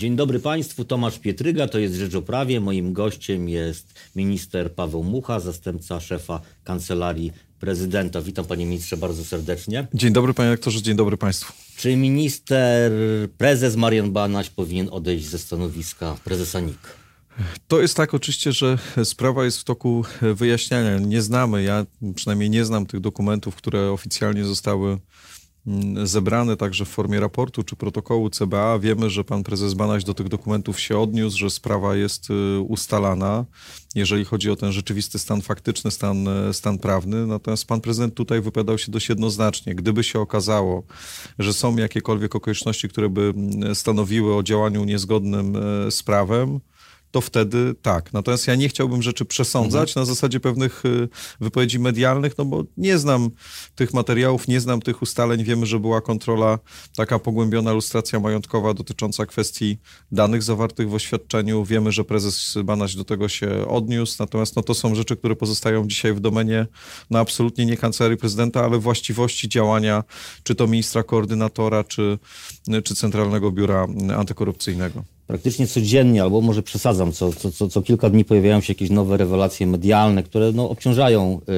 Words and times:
Dzień 0.00 0.16
dobry 0.16 0.38
Państwu, 0.38 0.84
Tomasz 0.84 1.18
Pietryga, 1.18 1.68
to 1.68 1.78
jest 1.78 1.94
Rzecz 1.94 2.14
o 2.14 2.22
Prawie. 2.22 2.60
Moim 2.60 2.92
gościem 2.92 3.48
jest 3.48 3.94
minister 4.16 4.74
Paweł 4.74 5.04
Mucha, 5.04 5.40
zastępca 5.40 6.00
szefa 6.00 6.40
Kancelarii 6.64 7.32
Prezydenta. 7.58 8.22
Witam 8.22 8.44
Panie 8.44 8.66
Ministrze 8.66 8.96
bardzo 8.96 9.24
serdecznie. 9.24 9.86
Dzień 9.94 10.12
dobry 10.12 10.34
Panie 10.34 10.50
Rektorze, 10.50 10.82
dzień 10.82 10.96
dobry 10.96 11.16
Państwu. 11.16 11.52
Czy 11.76 11.96
minister, 11.96 12.92
prezes 13.38 13.76
Marian 13.76 14.12
Banaś 14.12 14.50
powinien 14.50 14.88
odejść 14.90 15.26
ze 15.26 15.38
stanowiska 15.38 16.16
prezesa 16.24 16.60
NIK? 16.60 16.96
To 17.68 17.80
jest 17.80 17.96
tak 17.96 18.14
oczywiście, 18.14 18.52
że 18.52 18.78
sprawa 19.04 19.44
jest 19.44 19.58
w 19.58 19.64
toku 19.64 20.04
wyjaśniania. 20.22 20.98
Nie 20.98 21.22
znamy, 21.22 21.62
ja 21.62 21.86
przynajmniej 22.14 22.50
nie 22.50 22.64
znam 22.64 22.86
tych 22.86 23.00
dokumentów, 23.00 23.56
które 23.56 23.90
oficjalnie 23.90 24.44
zostały 24.44 24.98
zebrane 26.04 26.56
także 26.56 26.84
w 26.84 26.88
formie 26.88 27.20
raportu 27.20 27.62
czy 27.62 27.76
protokołu 27.76 28.30
CBA. 28.30 28.78
Wiemy, 28.78 29.10
że 29.10 29.24
pan 29.24 29.42
prezes 29.42 29.74
Banaś 29.74 30.04
do 30.04 30.14
tych 30.14 30.28
dokumentów 30.28 30.80
się 30.80 30.98
odniósł, 30.98 31.38
że 31.38 31.50
sprawa 31.50 31.96
jest 31.96 32.30
y, 32.30 32.60
ustalana, 32.60 33.44
jeżeli 33.94 34.24
chodzi 34.24 34.50
o 34.50 34.56
ten 34.56 34.72
rzeczywisty 34.72 35.18
stan 35.18 35.42
faktyczny, 35.42 35.90
stan, 35.90 36.28
stan 36.52 36.78
prawny. 36.78 37.26
Natomiast 37.26 37.66
pan 37.66 37.80
prezydent 37.80 38.14
tutaj 38.14 38.40
wypowiadał 38.40 38.78
się 38.78 38.92
dość 38.92 39.08
jednoznacznie. 39.08 39.74
Gdyby 39.74 40.04
się 40.04 40.20
okazało, 40.20 40.82
że 41.38 41.52
są 41.52 41.76
jakiekolwiek 41.76 42.36
okoliczności, 42.36 42.88
które 42.88 43.08
by 43.08 43.32
mm, 43.36 43.74
stanowiły 43.74 44.36
o 44.36 44.42
działaniu 44.42 44.84
niezgodnym 44.84 45.56
y, 45.56 45.90
z 45.90 46.02
prawem, 46.02 46.60
to 47.10 47.20
wtedy 47.20 47.74
tak. 47.82 48.12
Natomiast 48.12 48.46
ja 48.46 48.54
nie 48.54 48.68
chciałbym 48.68 49.02
rzeczy 49.02 49.24
przesądzać 49.24 49.90
mhm. 49.90 50.02
na 50.02 50.14
zasadzie 50.14 50.40
pewnych 50.40 50.84
y, 50.84 51.08
wypowiedzi 51.40 51.78
medialnych, 51.78 52.38
no 52.38 52.44
bo 52.44 52.64
nie 52.76 52.98
znam 52.98 53.30
tych 53.74 53.94
materiałów, 53.94 54.48
nie 54.48 54.60
znam 54.60 54.82
tych 54.82 55.02
ustaleń. 55.02 55.44
Wiemy, 55.44 55.66
że 55.66 55.80
była 55.80 56.00
kontrola, 56.00 56.58
taka 56.96 57.18
pogłębiona 57.18 57.72
lustracja 57.72 58.20
majątkowa 58.20 58.74
dotycząca 58.74 59.26
kwestii 59.26 59.78
danych 60.12 60.42
zawartych 60.42 60.90
w 60.90 60.94
oświadczeniu. 60.94 61.64
Wiemy, 61.64 61.92
że 61.92 62.04
prezes 62.04 62.54
Banaś 62.64 62.94
do 62.94 63.04
tego 63.04 63.28
się 63.28 63.68
odniósł, 63.68 64.16
natomiast 64.20 64.56
no, 64.56 64.62
to 64.62 64.74
są 64.74 64.94
rzeczy, 64.94 65.16
które 65.16 65.36
pozostają 65.36 65.88
dzisiaj 65.88 66.14
w 66.14 66.20
domenie 66.20 66.66
no 67.10 67.18
absolutnie 67.18 67.66
nie 67.66 67.76
kancelarii 67.76 68.18
prezydenta, 68.18 68.64
ale 68.64 68.78
właściwości 68.78 69.48
działania 69.48 70.04
czy 70.42 70.54
to 70.54 70.66
ministra 70.66 71.02
koordynatora, 71.02 71.84
czy, 71.84 72.18
czy 72.84 72.94
Centralnego 72.94 73.50
Biura 73.50 73.86
Antykorupcyjnego 74.16 75.04
praktycznie 75.30 75.66
codziennie, 75.66 76.22
albo 76.22 76.40
może 76.40 76.62
przesadzam, 76.62 77.12
co, 77.12 77.32
co, 77.32 77.52
co, 77.52 77.68
co 77.68 77.82
kilka 77.82 78.10
dni 78.10 78.24
pojawiają 78.24 78.60
się 78.60 78.72
jakieś 78.72 78.90
nowe 78.90 79.16
rewelacje 79.16 79.66
medialne, 79.66 80.22
które 80.22 80.52
no, 80.52 80.70
obciążają 80.70 81.40
y, 81.40 81.52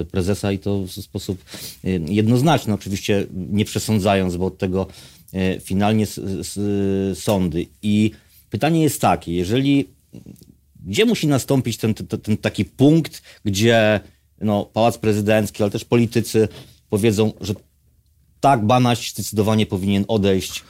y, 0.00 0.04
prezesa 0.04 0.52
i 0.52 0.58
to 0.58 0.82
w 0.82 0.90
sposób 0.90 1.44
y, 1.84 2.00
jednoznaczny, 2.08 2.74
oczywiście 2.74 3.26
nie 3.32 3.64
przesądzając, 3.64 4.36
bo 4.36 4.46
od 4.46 4.58
tego 4.58 4.86
y, 5.34 5.60
finalnie 5.60 6.04
s, 6.04 6.18
s, 6.18 6.58
sądy. 7.18 7.66
I 7.82 8.10
pytanie 8.50 8.82
jest 8.82 9.00
takie, 9.00 9.32
jeżeli 9.32 9.88
gdzie 10.86 11.04
musi 11.04 11.26
nastąpić 11.26 11.76
ten, 11.76 11.94
ten, 11.94 12.06
ten 12.06 12.36
taki 12.36 12.64
punkt, 12.64 13.22
gdzie 13.44 14.00
no, 14.40 14.64
Pałac 14.64 14.98
Prezydencki, 14.98 15.62
ale 15.62 15.72
też 15.72 15.84
politycy 15.84 16.48
powiedzą, 16.90 17.32
że 17.40 17.54
tak, 18.40 18.66
Banaś 18.66 19.12
zdecydowanie 19.12 19.66
powinien 19.66 20.04
odejść 20.08 20.62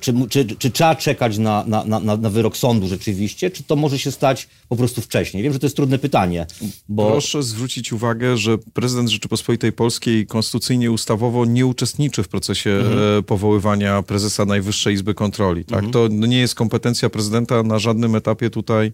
czy, 0.00 0.14
czy, 0.28 0.46
czy 0.58 0.70
trzeba 0.70 0.94
czekać 0.94 1.38
na, 1.38 1.64
na, 1.66 1.84
na, 1.84 2.16
na 2.16 2.30
wyrok 2.30 2.56
sądu 2.56 2.88
rzeczywiście, 2.88 3.50
czy 3.50 3.62
to 3.62 3.76
może 3.76 3.98
się 3.98 4.12
stać 4.12 4.48
po 4.68 4.76
prostu 4.76 5.00
wcześniej? 5.00 5.42
Wiem, 5.42 5.52
że 5.52 5.58
to 5.58 5.66
jest 5.66 5.76
trudne 5.76 5.98
pytanie. 5.98 6.46
Bo... 6.88 7.10
Proszę 7.10 7.42
zwrócić 7.42 7.92
uwagę, 7.92 8.36
że 8.36 8.58
prezydent 8.58 9.08
Rzeczypospolitej 9.08 9.72
Polskiej 9.72 10.26
konstytucyjnie, 10.26 10.90
ustawowo 10.90 11.44
nie 11.44 11.66
uczestniczy 11.66 12.22
w 12.22 12.28
procesie 12.28 12.70
mhm. 12.70 13.18
E, 13.18 13.22
powoływania 13.22 14.02
prezesa 14.02 14.44
Najwyższej 14.44 14.94
Izby 14.94 15.14
Kontroli. 15.14 15.64
Tak? 15.64 15.84
Mhm. 15.84 15.92
To 15.92 16.08
nie 16.26 16.38
jest 16.38 16.54
kompetencja 16.54 17.10
prezydenta 17.10 17.62
na 17.62 17.78
żadnym 17.78 18.14
etapie 18.14 18.50
tutaj. 18.50 18.92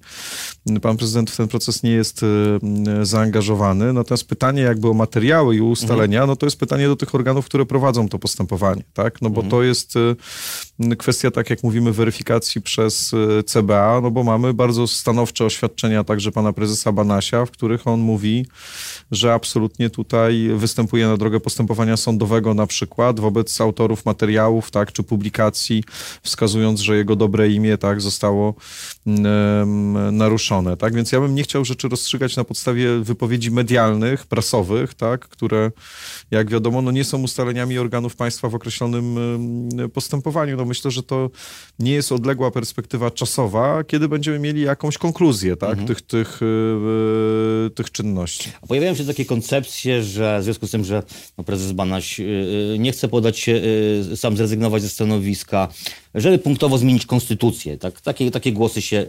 Pan 0.83 0.97
prezydent 0.97 1.31
w 1.31 1.37
ten 1.37 1.49
proces 1.49 1.83
nie 1.83 1.91
jest 1.91 2.21
e, 2.23 3.07
zaangażowany. 3.07 3.93
Natomiast 3.93 4.29
pytanie 4.29 4.63
jakby 4.63 4.89
o 4.89 4.95
materiały 4.95 5.57
i 5.57 5.61
ustalenia, 5.61 6.19
mhm. 6.19 6.29
no 6.29 6.37
to 6.37 6.47
jest 6.47 6.59
pytanie 6.59 6.87
do 6.87 6.97
tych 6.97 7.15
organów, 7.15 7.47
które 7.47 7.67
prowadzą 7.67 8.09
to 8.09 8.19
postępowanie. 8.19 8.83
Tak? 8.95 9.23
No 9.23 9.31
bo 9.31 9.41
mhm. 9.41 9.51
to 9.51 9.63
jest 9.63 9.97
e, 9.97 10.15
kwestia, 10.99 11.31
tak 11.31 11.51
jak 11.51 11.63
mówimy, 11.63 11.93
weryfikacji 11.93 12.63
przez 12.63 13.15
e, 13.39 13.43
CBA, 13.43 14.01
no 14.01 14.11
bo 14.11 14.25
mamy 14.25 14.55
bardzo 14.55 14.87
stanowcze 14.87 15.45
oświadczenia 15.45 16.05
także 16.05 16.33
pana 16.33 16.53
prezesa 16.53 16.93
Banasia, 16.93 17.47
w 17.47 17.51
których 17.51 17.87
on 17.87 18.01
mówi, 18.01 18.47
że 19.11 19.35
absolutnie 19.35 19.91
tutaj 19.91 20.51
występuje 20.57 21.07
na 21.07 21.17
drogę 21.17 21.41
postępowania 21.41 21.97
sądowego 21.97 22.55
na 22.55 22.67
przykład 22.67 23.21
wobec 23.21 23.61
autorów 23.61 24.05
materiałów, 24.07 24.71
tak, 24.71 24.93
czy 24.93 25.03
publikacji, 25.03 25.85
wskazując, 26.23 26.81
że 26.81 26.97
jego 26.97 27.17
dobre 27.17 27.49
imię, 27.49 27.79
tak, 27.79 28.01
zostało 28.01 28.55
naruszone, 30.13 30.77
tak, 30.77 30.95
więc 30.95 31.13
ja 31.13 31.21
bym 31.21 31.35
nie 31.35 31.43
chciał 31.43 31.65
rzeczy 31.65 31.89
rozstrzygać 31.89 32.37
na 32.37 32.45
podstawie 32.45 32.99
wypowiedzi 32.99 33.51
medialnych, 33.51 34.27
prasowych, 34.27 34.95
tak, 34.95 35.29
które, 35.29 35.71
jak 36.31 36.51
wiadomo, 36.51 36.83
no 36.83 36.91
nie 36.91 37.05
są 37.05 37.23
ustaleniami 37.23 37.79
organów 37.79 38.17
państwa 38.17 38.49
w 38.49 38.55
określonym 38.55 39.19
postępowaniu, 39.93 40.12
postępowaniu. 40.13 40.57
No 40.57 40.65
myślę, 40.65 40.91
że 40.91 41.03
to 41.03 41.31
nie 41.79 41.93
jest 41.93 42.13
odległa 42.13 42.51
perspektywa 42.51 43.11
czasowa, 43.11 43.85
kiedy 43.85 44.09
będziemy 44.09 44.39
mieli 44.39 44.63
jakąś 44.63 44.99
konkluzję 44.99 45.57
tak, 45.57 45.71
mhm. 45.71 45.89
tych, 45.89 46.03
tych, 46.03 46.41
yy, 46.41 47.71
tych 47.71 47.91
czynności. 47.91 48.51
A 48.63 48.67
pojawiają 48.67 48.95
się 48.95 49.05
takie 49.05 49.25
koncepcje, 49.25 50.03
że 50.03 50.41
w 50.41 50.45
związku 50.45 50.67
z 50.67 50.71
tym, 50.71 50.85
że 50.85 51.03
no, 51.39 51.45
prezes 51.45 51.73
Banaś 51.73 52.19
yy, 52.19 52.77
nie 52.79 52.93
chce 52.93 53.09
podać 53.09 53.39
się, 53.39 53.53
yy, 53.53 54.17
sam 54.17 54.37
zrezygnować 54.37 54.83
ze 54.83 54.89
stanowiska, 54.89 55.69
żeby 56.15 56.39
punktowo 56.39 56.79
zmienić 56.79 57.07
konstytucję. 57.07 57.79
Tak? 57.79 58.01
Takie, 58.01 58.31
takie 58.31 58.53
głosy 58.53 58.83
się, 58.83 59.07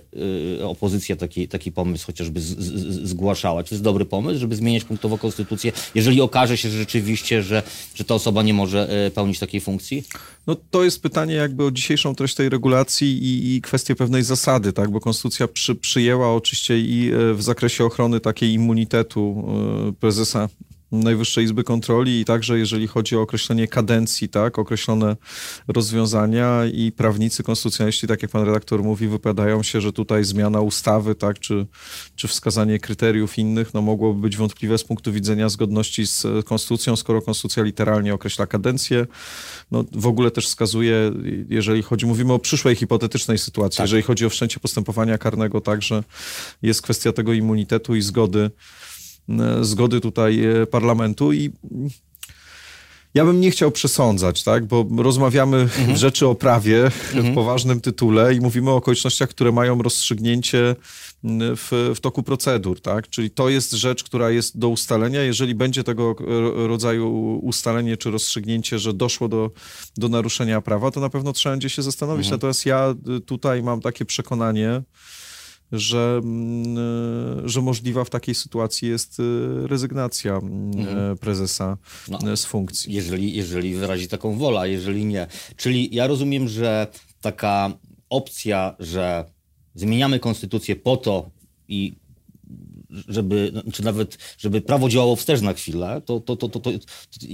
yy, 0.57 0.67
opozycja 0.67 1.15
taki, 1.15 1.47
taki 1.47 1.71
pomysł 1.71 2.05
chociażby 2.05 2.41
z, 2.41 2.45
z, 2.45 3.09
zgłaszała. 3.09 3.63
Czy 3.63 3.69
to 3.69 3.75
jest 3.75 3.83
dobry 3.83 4.05
pomysł, 4.05 4.39
żeby 4.39 4.55
zmieniać 4.55 4.83
punktowo 4.83 5.17
konstytucję, 5.17 5.71
jeżeli 5.95 6.21
okaże 6.21 6.57
się 6.57 6.69
że 6.69 6.77
rzeczywiście, 6.77 7.43
że, 7.43 7.63
że 7.95 8.03
ta 8.03 8.15
osoba 8.15 8.43
nie 8.43 8.53
może 8.53 9.03
yy, 9.03 9.11
pełnić 9.11 9.39
takiej 9.39 9.61
funkcji? 9.61 10.03
No 10.47 10.55
to 10.71 10.83
jest 10.83 11.01
pytanie 11.01 11.33
jakby 11.33 11.65
o 11.65 11.71
dzisiejszą 11.71 12.15
treść 12.15 12.35
tej 12.35 12.49
regulacji 12.49 13.23
i, 13.23 13.55
i 13.55 13.61
kwestię 13.61 13.95
pewnej 13.95 14.23
zasady, 14.23 14.73
tak? 14.73 14.91
Bo 14.91 14.99
konstytucja 14.99 15.47
przy, 15.47 15.75
przyjęła 15.75 16.35
oczywiście 16.35 16.79
i 16.79 17.11
e, 17.11 17.33
w 17.33 17.43
zakresie 17.43 17.85
ochrony 17.85 18.19
takiej 18.19 18.53
immunitetu 18.53 19.45
e, 19.89 19.93
prezesa 19.93 20.49
Najwyższej 20.93 21.45
Izby 21.45 21.63
Kontroli 21.63 22.19
i 22.19 22.25
także 22.25 22.59
jeżeli 22.59 22.87
chodzi 22.87 23.17
o 23.17 23.21
określenie 23.21 23.67
kadencji, 23.67 24.29
tak, 24.29 24.59
określone 24.59 25.15
rozwiązania 25.67 26.65
i 26.65 26.91
prawnicy 26.91 27.43
konstytucjonaliści, 27.43 28.07
tak 28.07 28.21
jak 28.21 28.31
pan 28.31 28.45
redaktor 28.45 28.83
mówi, 28.83 29.07
wypowiadają 29.07 29.63
się, 29.63 29.81
że 29.81 29.93
tutaj 29.93 30.23
zmiana 30.23 30.61
ustawy, 30.61 31.15
tak, 31.15 31.39
czy, 31.39 31.65
czy 32.15 32.27
wskazanie 32.27 32.79
kryteriów 32.79 33.37
innych, 33.37 33.73
no 33.73 33.81
mogłoby 33.81 34.21
być 34.21 34.37
wątpliwe 34.37 34.77
z 34.77 34.83
punktu 34.83 35.13
widzenia 35.13 35.49
zgodności 35.49 36.07
z 36.07 36.25
konstytucją, 36.45 36.95
skoro 36.95 37.21
konstytucja 37.21 37.63
literalnie 37.63 38.13
określa 38.13 38.47
kadencję. 38.47 39.07
No 39.71 39.83
w 39.91 40.07
ogóle 40.07 40.31
też 40.31 40.47
wskazuje, 40.47 41.11
jeżeli 41.49 41.83
chodzi, 41.83 42.05
mówimy 42.05 42.33
o 42.33 42.39
przyszłej 42.39 42.75
hipotetycznej 42.75 43.37
sytuacji, 43.37 43.77
tak. 43.77 43.83
jeżeli 43.83 44.03
chodzi 44.03 44.25
o 44.25 44.29
wszczęcie 44.29 44.59
postępowania 44.59 45.17
karnego, 45.17 45.61
także 45.61 46.03
jest 46.61 46.81
kwestia 46.81 47.11
tego 47.11 47.33
immunitetu 47.33 47.95
i 47.95 48.01
zgody 48.01 48.43
E, 48.43 48.51
zgody 49.61 50.01
tutaj 50.01 50.45
e, 50.45 50.65
parlamentu 50.65 51.33
i 51.33 51.51
ja 53.13 53.25
bym 53.25 53.41
nie 53.41 53.51
chciał 53.51 53.71
przesądzać, 53.71 54.43
tak? 54.43 54.65
bo 54.65 54.85
rozmawiamy 54.97 55.57
mhm. 55.57 55.97
rzeczy 55.97 56.27
o 56.27 56.35
prawie 56.35 56.83
mhm. 56.85 57.31
w 57.31 57.35
poważnym 57.35 57.81
tytule 57.81 58.35
i 58.35 58.39
mówimy 58.39 58.69
o 58.69 58.75
okolicznościach, 58.75 59.29
które 59.29 59.51
mają 59.51 59.81
rozstrzygnięcie 59.81 60.75
w, 61.23 61.93
w, 61.95 61.99
toku 61.99 62.23
procedur, 62.23 62.81
tak? 62.81 63.09
Czyli 63.09 63.31
to 63.31 63.49
jest 63.49 63.71
rzecz, 63.71 64.03
która 64.03 64.29
jest 64.29 64.59
do 64.59 64.69
ustalenia. 64.69 65.21
Jeżeli 65.21 65.55
będzie 65.55 65.83
tego 65.83 66.15
rodzaju 66.67 67.39
ustalenie 67.43 67.97
czy 67.97 68.11
rozstrzygnięcie, 68.11 68.79
że 68.79 68.93
doszło 68.93 69.27
do, 69.27 69.51
do 69.97 70.09
naruszenia 70.09 70.61
prawa, 70.61 70.91
to 70.91 70.99
na 70.99 71.09
pewno 71.09 71.33
trzeba 71.33 71.53
będzie 71.53 71.69
się 71.69 71.81
zastanowić. 71.81 72.25
Mhm. 72.25 72.35
Natomiast 72.37 72.65
ja 72.65 72.95
tutaj 73.25 73.63
mam 73.63 73.81
takie 73.81 74.05
przekonanie, 74.05 74.81
że, 75.73 76.21
mm, 76.23 77.49
że 77.49 77.61
możliwa 77.61 78.03
w 78.03 78.09
takiej 78.09 78.35
sytuacji 78.35 78.89
jest 78.89 79.19
y, 79.19 79.23
rezygnacja 79.67 80.35
mm, 80.37 80.79
mhm. 80.79 81.17
prezesa 81.17 81.77
no, 82.07 82.37
z 82.37 82.45
funkcji. 82.45 82.93
Jeżeli, 82.93 83.35
jeżeli 83.35 83.75
wyrazi 83.75 84.07
taką 84.07 84.37
wolę, 84.37 84.69
jeżeli 84.69 85.05
nie. 85.05 85.27
Czyli 85.55 85.95
ja 85.95 86.07
rozumiem, 86.07 86.47
że 86.47 86.87
taka 87.21 87.71
opcja, 88.09 88.75
że 88.79 89.25
zmieniamy 89.75 90.19
konstytucję 90.19 90.75
po 90.75 90.97
to 90.97 91.29
i 91.67 91.93
żeby, 93.07 93.63
czy 93.73 93.83
nawet, 93.83 94.17
żeby 94.37 94.61
prawo 94.61 94.89
działało 94.89 95.15
wstecz 95.15 95.41
na 95.41 95.53
chwilę, 95.53 96.01
to, 96.05 96.19
to, 96.19 96.35
to, 96.35 96.49
to, 96.49 96.71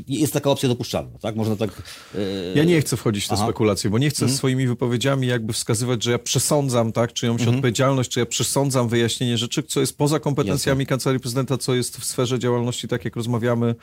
jest 0.07 0.33
taka 0.33 0.50
opcja 0.50 0.69
dopuszczalna, 0.69 1.19
tak? 1.19 1.35
Można 1.35 1.56
tak... 1.56 1.69
Yy... 2.13 2.21
Ja 2.56 2.63
nie 2.63 2.81
chcę 2.81 2.97
wchodzić 2.97 3.25
w 3.25 3.27
te 3.27 3.38
spekulacje, 3.38 3.89
bo 3.89 3.97
nie 3.97 4.09
chcę 4.09 4.25
mhm. 4.25 4.38
swoimi 4.38 4.67
wypowiedziami 4.67 5.27
jakby 5.27 5.53
wskazywać, 5.53 6.03
że 6.03 6.11
ja 6.11 6.19
przesądzam, 6.19 6.91
tak, 6.91 7.13
czyjąś 7.13 7.41
mhm. 7.41 7.57
odpowiedzialność, 7.57 8.09
czy 8.09 8.19
ja 8.19 8.25
przesądzam 8.25 8.89
wyjaśnienie 8.89 9.38
rzeczy, 9.38 9.63
co 9.63 9.79
jest 9.79 9.97
poza 9.97 10.19
kompetencjami. 10.19 10.85
Kancelarii 10.85 11.19
Prezydenta, 11.19 11.57
co 11.57 11.75
jest 11.75 11.97
w 11.97 12.06
sferze 12.06 12.39
działalności, 12.39 12.88
tak 12.88 13.06
jak 13.06 13.15
rozmawiamy, 13.15 13.75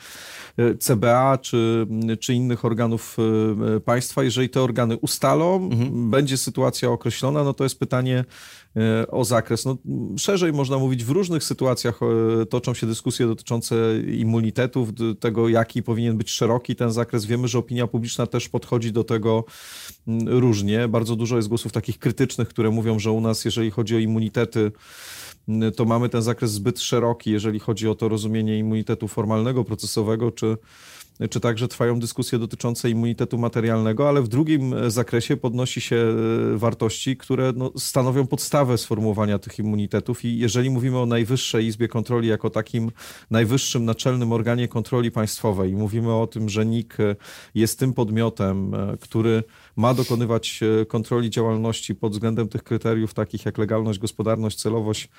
e, 0.57 0.75
CBA 0.75 1.37
czy, 1.37 1.87
czy 2.19 2.33
innych 2.33 2.65
organów 2.65 3.17
e, 3.75 3.79
państwa. 3.79 4.23
Jeżeli 4.23 4.49
te 4.49 4.61
organy 4.61 4.97
ustalą, 4.97 5.55
mhm. 5.55 6.11
będzie 6.11 6.37
sytuacja 6.37 6.89
określona, 6.89 7.43
no 7.43 7.53
to 7.53 7.63
jest 7.63 7.79
pytanie 7.79 8.25
e, 8.75 9.07
o 9.07 9.25
zakres. 9.25 9.65
No, 9.65 9.77
szerzej 10.17 10.53
można 10.53 10.77
mówić, 10.77 11.03
w 11.03 11.09
różnych 11.09 11.43
sytuacjach 11.43 11.66
toczą 12.49 12.73
się 12.73 12.87
dyskusje 12.87 13.27
dotyczące 13.27 13.75
immunitetów, 14.17 14.89
tego 15.19 15.49
jaki 15.49 15.83
powinien 15.83 16.17
być 16.17 16.29
szeroki 16.29 16.75
ten 16.75 16.91
zakres. 16.91 17.25
Wiemy, 17.25 17.47
że 17.47 17.59
opinia 17.59 17.87
publiczna 17.87 18.27
też 18.27 18.49
podchodzi 18.49 18.91
do 18.91 19.03
tego 19.03 19.43
różnie. 20.25 20.87
Bardzo 20.87 21.15
dużo 21.15 21.35
jest 21.35 21.47
głosów 21.47 21.71
takich 21.71 21.99
krytycznych, 21.99 22.47
które 22.47 22.69
mówią, 22.69 22.99
że 22.99 23.11
u 23.11 23.21
nas, 23.21 23.45
jeżeli 23.45 23.71
chodzi 23.71 23.95
o 23.95 23.99
immunitety, 23.99 24.71
to 25.75 25.85
mamy 25.85 26.09
ten 26.09 26.21
zakres 26.21 26.51
zbyt 26.51 26.79
szeroki, 26.79 27.31
jeżeli 27.31 27.59
chodzi 27.59 27.87
o 27.87 27.95
to 27.95 28.09
rozumienie 28.09 28.59
immunitetu 28.59 29.07
formalnego, 29.07 29.63
procesowego, 29.63 30.31
czy, 30.31 30.57
czy 31.29 31.39
także 31.39 31.67
trwają 31.67 31.99
dyskusje 31.99 32.39
dotyczące 32.39 32.89
immunitetu 32.89 33.37
materialnego, 33.37 34.09
ale 34.09 34.21
w 34.21 34.27
drugim 34.27 34.75
zakresie 34.87 35.37
podnosi 35.37 35.81
się 35.81 35.95
e, 35.95 36.57
wartości, 36.57 37.17
które 37.17 37.53
no, 37.55 37.71
stanowią 37.77 38.27
podstawę 38.27 38.77
sformułowania 38.77 39.39
tych 39.39 39.59
immunitetów. 39.59 40.25
I 40.25 40.37
jeżeli 40.37 40.69
mówimy 40.69 40.99
o 40.99 41.05
Najwyższej 41.05 41.65
Izbie 41.65 41.87
Kontroli 41.87 42.27
jako 42.27 42.49
takim 42.49 42.91
najwyższym 43.31 43.85
naczelnym 43.85 44.31
organie 44.31 44.67
kontroli 44.67 45.11
państwowej 45.11 45.75
mówimy 45.75 46.13
o 46.13 46.27
tym, 46.27 46.49
że 46.49 46.65
NIK 46.65 46.97
jest 47.55 47.79
tym 47.79 47.93
podmiotem, 47.93 48.73
e, 48.73 48.97
który 48.97 49.43
ma 49.75 49.93
dokonywać 49.93 50.59
e, 50.81 50.85
kontroli 50.85 51.29
działalności 51.29 51.95
pod 51.95 52.11
względem 52.11 52.49
tych 52.49 52.63
kryteriów 52.63 53.13
takich 53.13 53.45
jak 53.45 53.57
legalność, 53.57 53.99
gospodarność, 53.99 54.57
celowość, 54.57 55.09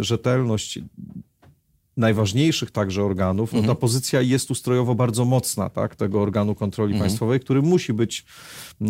rzetelność, 0.00 0.78
najważniejszych 2.00 2.70
także 2.70 3.04
organów, 3.04 3.48
mhm. 3.48 3.62
no 3.62 3.66
ta 3.66 3.72
mhm. 3.72 3.80
pozycja 3.80 4.20
jest 4.20 4.50
ustrojowo 4.50 4.94
bardzo 4.94 5.24
mocna, 5.24 5.70
tak, 5.70 5.96
tego 5.96 6.22
organu 6.22 6.54
kontroli 6.54 6.92
mhm. 6.92 7.08
państwowej, 7.08 7.40
który 7.40 7.62
musi 7.62 7.92
być 7.92 8.24
e, 8.80 8.86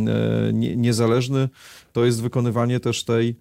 nie, 0.53 0.77
niezależny. 0.77 1.49
To 1.93 2.05
jest 2.05 2.23
wykonywanie 2.23 2.81
też 2.81 3.05
tej 3.05 3.37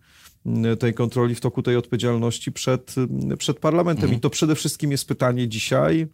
tej 0.80 0.94
kontroli 0.94 1.36
w 1.36 1.42
toku 1.42 1.62
tej 1.62 1.76
odpowiedzialności 1.76 2.52
przed, 2.52 2.96
przed 3.38 3.60
parlamentem. 3.60 4.04
Mhm. 4.04 4.18
I 4.18 4.22
to 4.22 4.30
przede 4.30 4.56
wszystkim 4.56 4.92
jest 4.92 5.08
pytanie 5.08 5.48
dzisiaj, 5.48 6.08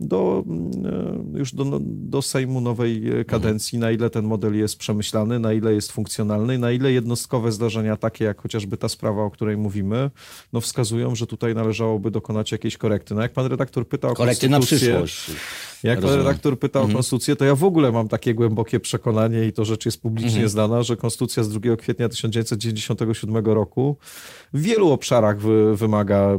do, 0.00 0.44
e, 1.34 1.38
już 1.38 1.54
do, 1.54 1.80
do 1.82 2.22
Sejmu 2.22 2.60
nowej 2.60 3.20
e, 3.20 3.24
kadencji, 3.24 3.78
na 3.78 3.90
ile 3.90 4.10
ten 4.10 4.24
model 4.24 4.58
jest 4.58 4.76
przemyślany, 4.76 5.38
na 5.38 5.52
ile 5.52 5.74
jest 5.74 5.92
funkcjonalny, 5.92 6.58
na 6.58 6.70
ile 6.70 6.92
jednostkowe 6.92 7.52
zdarzenia, 7.52 7.96
takie 7.96 8.24
jak 8.24 8.42
chociażby 8.42 8.76
ta 8.76 8.88
sprawa, 8.88 9.22
o 9.22 9.30
której 9.30 9.56
mówimy, 9.56 10.10
no 10.52 10.60
wskazują, 10.60 11.14
że 11.14 11.26
tutaj 11.26 11.54
należałoby 11.54 12.10
dokonać 12.10 12.52
jakiejś 12.52 12.76
korekty. 12.76 13.14
No 13.14 13.22
jak 13.22 13.32
pan 13.32 13.46
redaktor 13.46 13.88
pytał 13.88 14.10
o 14.10 14.14
Korekty 14.14 14.48
na 14.48 14.60
przyszłość. 14.60 15.30
Jak 15.82 16.00
pan 16.00 16.14
redaktor 16.14 16.58
pytał 16.58 16.82
mhm. 16.82 16.94
o 16.94 16.98
konstytucję, 16.98 17.36
to 17.36 17.44
ja 17.44 17.54
w 17.54 17.64
ogóle 17.64 17.92
mam 17.92 18.08
takie 18.08 18.34
głębokie 18.34 18.80
przekonanie 18.80 19.46
i 19.46 19.52
to 19.52 19.64
rzecz 19.64 19.86
jest 19.86 20.00
publicznie 20.00 20.30
mhm. 20.30 20.48
znana, 20.48 20.82
że 20.82 20.96
konstytucja 20.96 21.42
z 21.42 21.48
2 21.48 21.76
kwietnia 21.76 22.08
1997 22.08 23.44
roku 23.44 23.96
w 24.52 24.62
wielu 24.62 24.90
obszarach 24.90 25.40
wy, 25.40 25.76
wymaga 25.76 26.38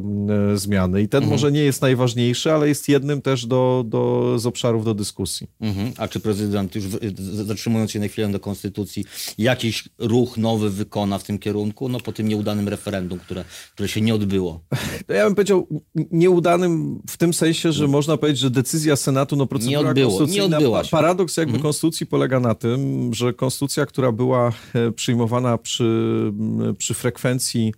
y, 0.53 0.57
zmiany 0.57 1.01
i 1.01 1.07
ten 1.07 1.17
mhm. 1.17 1.31
może 1.31 1.51
nie 1.51 1.63
jest 1.63 1.81
najważniejszy, 1.81 2.53
ale 2.53 2.67
jest 2.67 2.89
jednym 2.89 3.21
też 3.21 3.45
do, 3.45 3.52
do, 3.87 4.35
z 4.39 4.45
obszarów 4.45 4.85
do 4.85 4.93
dyskusji. 4.93 5.47
Mhm. 5.61 5.91
A 5.97 6.07
czy 6.07 6.19
prezydent, 6.19 6.75
już 6.75 6.85
zatrzymując 7.17 7.91
się 7.91 7.99
na 7.99 8.07
chwilę 8.07 8.31
do 8.31 8.39
konstytucji, 8.39 9.05
jakiś 9.37 9.89
ruch 9.97 10.37
nowy 10.37 10.69
wykona 10.69 11.17
w 11.17 11.23
tym 11.23 11.39
kierunku, 11.39 11.89
no 11.89 11.99
po 11.99 12.11
tym 12.11 12.27
nieudanym 12.27 12.67
referendum, 12.67 13.19
które, 13.19 13.45
które 13.73 13.89
się 13.89 14.01
nie 14.01 14.15
odbyło? 14.15 14.59
Ja 15.07 15.25
bym 15.25 15.35
powiedział 15.35 15.67
nieudanym 16.11 17.01
w 17.09 17.17
tym 17.17 17.33
sensie, 17.33 17.71
że 17.71 17.83
no. 17.83 17.89
można 17.89 18.17
powiedzieć, 18.17 18.39
że 18.39 18.49
decyzja 18.49 18.95
Senatu, 18.95 19.35
no 19.35 19.45
procedura 19.45 19.81
nie 19.81 19.89
odbyło, 19.89 20.25
nie 20.25 20.43
odbyła 20.43 20.83
się. 20.83 20.89
Paradoks 20.89 21.37
jakby 21.37 21.49
mhm. 21.49 21.63
konstytucji 21.63 22.05
polega 22.05 22.39
na 22.39 22.55
tym, 22.55 23.09
że 23.13 23.33
konstytucja, 23.33 23.85
która 23.85 24.11
była 24.11 24.51
e, 24.73 24.91
przyjmowana 24.91 25.57
przy, 25.57 26.31
przy 26.77 26.93
frekwencji 26.93 27.73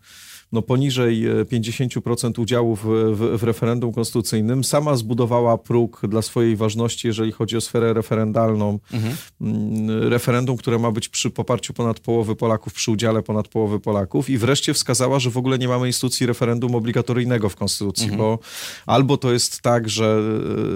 no 0.52 0.62
poniżej 0.62 1.26
50% 1.46 2.40
e, 2.40 2.42
udziału 2.42 2.76
w, 2.76 2.84
w, 2.84 3.40
w, 3.40 3.44
referendum 3.44 3.94
konstytucyjnym, 3.94 4.64
sama 4.64 4.96
zbudowała 4.96 5.58
próg 5.58 6.02
dla 6.08 6.22
swojej 6.22 6.56
ważności, 6.56 7.08
jeżeli 7.08 7.32
chodzi 7.32 7.58
o 7.58 7.62
sferę 7.62 7.94
referendalną. 7.94 8.80
Mhm. 8.94 9.16
Mm, 9.42 10.08
referendum, 10.08 10.58
które 10.58 10.80
ma 10.80 10.92
być 10.92 11.10
przy 11.10 11.30
poparciu 11.30 11.74
ponad 11.74 12.00
połowy 12.00 12.36
Polaków, 12.36 12.74
przy 12.74 12.92
udziale 12.92 13.22
ponad 13.22 13.48
połowy 13.48 13.80
Polaków 13.80 14.30
i 14.30 14.38
wreszcie 14.38 14.74
wskazała, 14.74 15.20
że 15.20 15.30
w 15.30 15.38
ogóle 15.38 15.60
nie 15.60 15.68
mamy 15.68 15.88
instytucji 15.88 16.26
referendum 16.26 16.76
obligatoryjnego 16.76 17.50
w 17.50 17.56
konstytucji, 17.56 18.04
mhm. 18.04 18.18
bo 18.18 18.40
albo 18.86 19.18
to 19.18 19.34
jest 19.34 19.62
tak, 19.62 19.90
że 19.90 20.22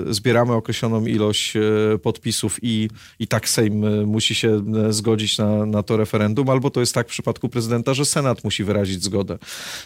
e, 0.09 0.13
zbieramy 0.13 0.53
określoną 0.53 1.05
ilość 1.05 1.55
e, 1.55 1.61
podpisów 1.97 2.59
i, 2.61 2.89
i 3.19 3.27
tak 3.27 3.49
Sejm 3.49 4.05
musi 4.05 4.35
się 4.35 4.63
zgodzić 4.89 5.37
na, 5.37 5.65
na 5.65 5.83
to 5.83 5.97
referendum, 5.97 6.49
albo 6.49 6.69
to 6.69 6.79
jest 6.79 6.93
tak 6.93 7.07
w 7.07 7.11
przypadku 7.11 7.49
prezydenta, 7.49 7.93
że 7.93 8.05
Senat 8.05 8.43
musi 8.43 8.63
wyrazić 8.63 9.03
zgodę. 9.03 9.37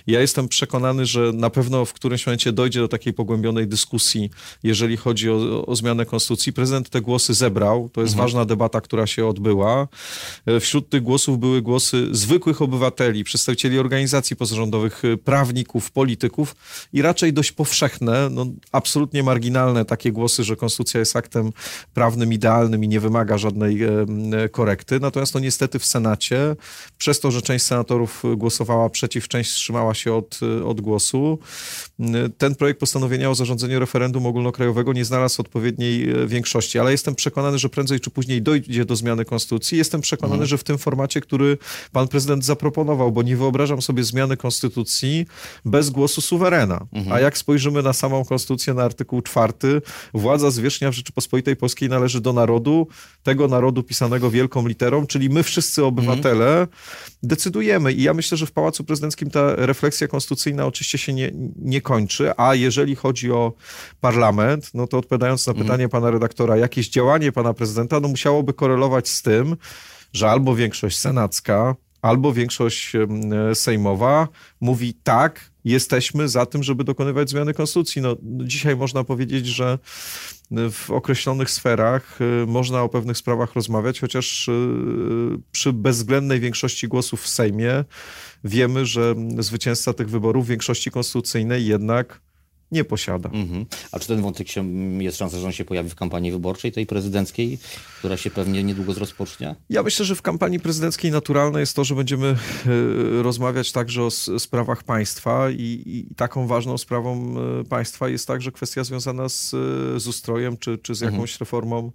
Ja 0.08 0.22
jestem 0.22 0.48
przekonany, 0.48 1.06
że 1.06 1.32
na 1.34 1.50
pewno 1.50 1.86
w 1.86 1.94
którymś 1.94 2.26
momencie 2.26 2.52
dojdzie 2.52 2.80
do 2.80 2.88
takiej 2.88 3.14
pogłębionej 3.14 3.68
dyskusji, 3.68 4.30
jeżeli 4.64 4.98
chodzi 4.98 5.30
o, 5.30 5.66
o 5.66 5.76
zmianę 5.76 6.06
konstytucji. 6.06 6.54
Prezydent 6.54 6.90
te 6.90 7.02
głosy 7.02 7.34
zebrał. 7.34 7.90
To 7.94 8.02
jest 8.02 8.14
mhm. 8.14 8.28
ważna 8.28 8.46
debata, 8.46 8.82
która 8.82 9.08
się 9.08 9.28
odbyła. 9.28 9.88
E, 10.46 10.60
wśród 10.60 10.90
tych 10.90 11.02
głosów 11.02 11.40
były 11.40 11.62
głosy 11.62 12.08
zwykłych 12.12 12.62
obywateli, 12.62 13.24
przedstawicieli 13.24 13.80
organizacji 13.80 14.36
pozarządowych, 14.36 15.06
e, 15.06 15.18
prawników, 15.18 15.92
polityków 15.92 16.56
i 16.94 17.02
raczej 17.02 17.34
dość 17.34 17.52
powszechne, 17.52 18.30
no, 18.32 18.46
absolutnie 18.72 19.24
marginalne 19.24 19.86
takie 19.86 20.12
głosy, 20.12 20.44
że 20.44 20.56
konstytucja 20.56 21.00
jest 21.00 21.16
aktem 21.16 21.52
prawnym 21.94 22.34
idealnym 22.34 22.84
i 22.84 22.88
nie 22.88 23.00
wymaga 23.00 23.38
żadnej 23.38 23.84
e, 23.84 23.90
korekty. 24.52 25.00
Natomiast 25.00 25.34
no 25.34 25.40
niestety 25.40 25.80
w 25.80 25.86
Senacie, 25.86 26.56
przez 26.98 27.20
to, 27.20 27.32
że 27.32 27.42
część 27.42 27.66
senatorów 27.66 28.24
głosowała 28.38 28.90
przeciw, 28.90 29.28
część 29.28 29.63
wstrzymała 29.64 29.94
się 29.94 30.14
od, 30.14 30.40
od 30.66 30.82
głosu. 30.82 31.40
Ten 32.38 32.56
projekt 32.56 32.80
postanowienia 32.80 33.30
o 33.30 33.36
zarządzeniu 33.36 33.80
referendum 33.80 34.26
ogólnokrajowego 34.26 34.94
nie 34.94 35.06
znalazł 35.06 35.42
odpowiedniej 35.42 36.10
e, 36.10 36.28
większości, 36.28 36.80
ale 36.80 36.92
jestem 36.92 37.16
przekonany, 37.16 37.60
że 37.60 37.70
prędzej 37.70 38.00
czy 38.00 38.10
później 38.10 38.42
dojdzie 38.42 38.86
do 38.86 38.96
zmiany 38.96 39.26
konstytucji. 39.26 39.78
Jestem 39.78 40.02
przekonany, 40.02 40.34
mhm. 40.34 40.48
że 40.48 40.58
w 40.58 40.64
tym 40.64 40.78
formacie, 40.78 41.22
który 41.22 41.58
pan 41.92 42.08
prezydent 42.08 42.46
zaproponował, 42.46 43.12
bo 43.12 43.24
nie 43.24 43.38
wyobrażam 43.38 43.82
sobie 43.82 44.04
zmiany 44.04 44.38
konstytucji 44.38 45.26
bez 45.66 45.90
głosu 45.90 46.22
suwerena. 46.22 46.86
Mhm. 46.94 47.16
A 47.16 47.20
jak 47.20 47.38
spojrzymy 47.38 47.84
na 47.84 47.94
samą 47.94 48.26
konstytucję, 48.26 48.74
na 48.74 48.84
artykuł 48.84 49.22
czwarty, 49.22 49.82
władza 50.14 50.52
zwierzchnia 50.52 50.92
w 50.92 50.94
Rzeczypospolitej 50.94 51.56
Polskiej 51.56 51.90
należy 51.90 52.22
do 52.22 52.34
narodu, 52.34 52.88
tego 53.24 53.48
narodu 53.48 53.84
pisanego 53.84 54.32
wielką 54.32 54.68
literą, 54.68 55.08
czyli 55.08 55.30
my 55.30 55.44
wszyscy 55.44 55.86
obywatele 55.86 56.50
mhm. 56.50 56.68
decydujemy. 57.24 57.94
I 57.94 58.04
ja 58.04 58.14
myślę, 58.14 58.38
że 58.38 58.46
w 58.46 58.52
Pałacu 58.52 58.84
Prezydenckim 58.84 59.30
ta 59.30 59.53
refleksja 59.56 60.08
konstytucyjna 60.08 60.66
oczywiście 60.66 60.98
się 60.98 61.14
nie, 61.14 61.32
nie 61.56 61.82
kończy, 61.82 62.32
a 62.38 62.56
jeżeli 62.56 62.96
chodzi 62.96 63.32
o 63.32 63.54
parlament, 64.02 64.72
no 64.74 64.88
to 64.88 64.98
odpowiadając 64.98 65.48
na 65.48 65.52
mhm. 65.52 65.68
pytanie 65.68 65.90
pana 65.90 66.12
redaktora, 66.12 66.58
jakieś 66.58 66.90
działanie 66.90 67.32
pana 67.32 67.54
prezydenta, 67.54 68.00
no 68.00 68.08
musiałoby 68.08 68.54
korelować 68.54 69.10
z 69.10 69.22
tym, 69.22 69.58
że 70.14 70.30
albo 70.30 70.56
większość 70.56 71.00
senacka, 71.00 71.76
albo 72.02 72.34
większość 72.34 72.94
sejmowa 73.54 74.28
mówi 74.62 74.94
tak, 75.04 75.52
jesteśmy 75.66 76.30
za 76.30 76.46
tym, 76.46 76.64
żeby 76.64 76.84
dokonywać 76.84 77.30
zmiany 77.30 77.54
konstytucji. 77.54 78.02
No, 78.02 78.16
dzisiaj 78.24 78.76
można 78.76 79.04
powiedzieć, 79.04 79.48
że 79.48 79.80
w 80.72 80.92
określonych 80.92 81.50
sferach 81.50 82.20
y, 82.22 82.48
można 82.48 82.82
o 82.82 82.90
pewnych 82.90 83.18
sprawach 83.18 83.54
rozmawiać, 83.56 84.00
chociaż 84.00 84.48
y, 84.48 84.52
przy 85.52 85.74
bezwzględnej 85.74 86.40
większości 86.40 86.88
głosów 86.88 87.22
w 87.22 87.28
Sejmie 87.28 87.84
wiemy, 88.44 88.86
że 88.86 89.16
zwycięzca 89.40 89.94
tych 89.94 90.10
wyborów 90.10 90.48
większości 90.48 90.92
konstytucyjnej 90.92 91.66
jednak 91.66 92.22
nie 92.74 92.84
posiada. 92.84 93.30
Mhm. 93.30 93.66
A 93.92 94.00
czy 94.00 94.08
ten 94.08 94.22
wątek 94.22 94.48
się, 94.48 94.74
jest 95.02 95.18
szansa, 95.18 95.40
że 95.40 95.46
on 95.46 95.52
się 95.52 95.66
pojawi 95.66 95.90
w 95.90 95.96
kampanii 95.96 96.32
wyborczej, 96.32 96.72
tej 96.72 96.86
prezydenckiej, 96.86 97.58
która 98.00 98.18
się 98.18 98.32
pewnie 98.32 98.64
niedługo 98.64 98.94
rozpocznie? 98.94 99.56
Ja 99.70 99.84
myślę, 99.84 100.06
że 100.06 100.16
w 100.16 100.22
kampanii 100.22 100.60
prezydenckiej 100.60 101.12
naturalne 101.12 101.60
jest 101.60 101.76
to, 101.76 101.84
że 101.84 101.96
będziemy 101.96 102.36
y, 102.68 103.24
rozmawiać 103.24 103.72
także 103.72 104.04
o 104.04 104.12
sprawach 104.40 104.84
państwa 104.84 105.50
i, 105.50 105.84
i 105.86 106.16
taką 106.16 106.48
ważną 106.48 106.78
sprawą 106.78 107.36
y, 107.62 107.64
państwa 107.64 108.10
jest 108.10 108.28
także 108.28 108.52
kwestia 108.52 108.84
związana 108.84 109.30
z, 109.30 109.50
z 109.98 110.08
ustrojem 110.08 110.58
czy, 110.58 110.78
czy 110.78 110.96
z 110.96 111.04
mhm. 111.04 111.14
jakąś 111.14 111.32
mhm. 111.32 111.40
reformą 111.40 111.92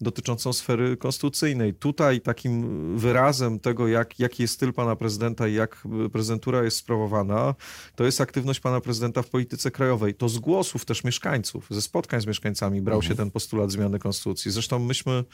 dotyczącą 0.00 0.52
sfery 0.52 0.96
konstytucyjnej. 0.96 1.74
Tutaj 1.74 2.20
takim 2.20 2.98
wyrazem 2.98 3.60
tego, 3.60 3.88
jak, 3.88 4.18
jaki 4.18 4.42
jest 4.42 4.54
styl 4.54 4.72
pana 4.72 4.96
prezydenta 4.96 5.48
i 5.48 5.54
jak 5.54 5.82
prezydentura 6.12 6.64
jest 6.64 6.76
sprawowana, 6.76 7.54
to 7.94 8.04
jest 8.04 8.20
aktywność 8.20 8.60
pana 8.60 8.80
prezydenta 8.80 9.22
w 9.22 9.30
polityce 9.30 9.70
krajowej. 9.70 10.14
To 10.20 10.28
z 10.28 10.38
głosów 10.38 10.84
też 10.84 11.04
mieszkańców, 11.04 11.66
ze 11.70 11.82
spotkań 11.82 12.20
z 12.20 12.26
mieszkańcami 12.26 12.82
brał 12.82 12.98
mhm. 12.98 13.12
się 13.12 13.16
ten 13.16 13.30
postulat 13.30 13.70
zmiany 13.70 13.98
konstytucji. 13.98 14.50
Zresztą 14.50 14.78
myśmy 14.78 15.24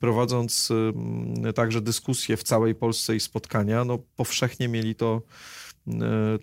prowadząc 0.00 0.68
także 1.54 1.80
dyskusje 1.80 2.36
w 2.36 2.42
całej 2.42 2.74
Polsce 2.74 3.16
i 3.16 3.20
spotkania, 3.20 3.84
no 3.84 3.98
powszechnie 4.16 4.68
mieli 4.68 4.94
to 4.94 5.22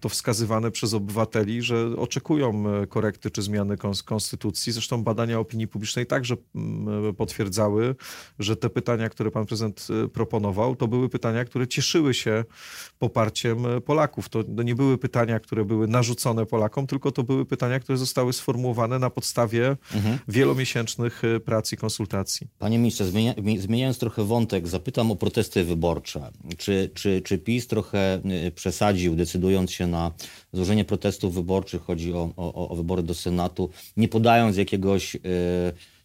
to 0.01 0.09
wskazywane 0.09 0.71
przez 0.71 0.93
obywateli, 0.93 1.61
że 1.61 1.97
oczekują 1.97 2.63
e, 2.69 2.87
korekty 2.87 3.31
czy 3.31 3.41
zmiany 3.41 3.75
konstytucji. 4.05 4.73
Zresztą 4.73 5.03
badania 5.03 5.39
opinii 5.39 5.67
publicznej 5.67 6.05
także 6.05 6.35
mm, 6.55 7.15
potwierdzały, 7.15 7.95
że 8.39 8.55
te 8.55 8.69
pytania, 8.69 9.09
które 9.09 9.31
pan 9.31 9.45
prezydent 9.45 9.87
e, 10.05 10.07
proponował, 10.07 10.75
to 10.75 10.87
były 10.87 11.09
pytania, 11.09 11.45
które 11.45 11.67
cieszyły 11.67 12.13
się 12.13 12.43
poparciem 12.99 13.57
Polaków. 13.85 14.29
To 14.29 14.43
nie 14.63 14.75
były 14.75 14.97
pytania, 14.97 15.39
które 15.39 15.65
były 15.65 15.87
narzucone 15.87 16.45
Polakom, 16.45 16.87
tylko 16.87 17.11
to 17.11 17.23
były 17.23 17.45
pytania, 17.45 17.79
które 17.79 17.97
zostały 17.97 18.33
sformułowane 18.33 18.99
na 18.99 19.09
podstawie 19.09 19.77
mhm. 19.95 20.19
wielomiesięcznych 20.27 21.21
prac 21.45 21.73
i 21.73 21.77
konsultacji. 21.77 22.47
Panie 22.59 22.77
ministrze, 22.77 23.05
zmienia, 23.05 23.33
zmieniając 23.59 23.97
trochę 23.97 24.23
wątek, 24.23 24.67
zapytam 24.67 25.11
o 25.11 25.15
protesty 25.15 25.63
wyborcze. 25.63 26.31
Czy, 26.57 26.91
czy, 26.93 27.21
czy 27.21 27.37
PiS 27.37 27.67
trochę 27.67 28.21
przesadził 28.55 29.15
decydując 29.37 29.71
się 29.71 29.87
na 29.87 30.11
złożenie 30.53 30.85
protestów 30.85 31.33
wyborczych, 31.33 31.81
chodzi 31.81 32.13
o, 32.13 32.29
o, 32.37 32.69
o 32.69 32.75
wybory 32.75 33.03
do 33.03 33.13
Senatu, 33.13 33.69
nie 33.97 34.07
podając 34.07 34.57
jakiegoś 34.57 35.15
y, 35.15 35.19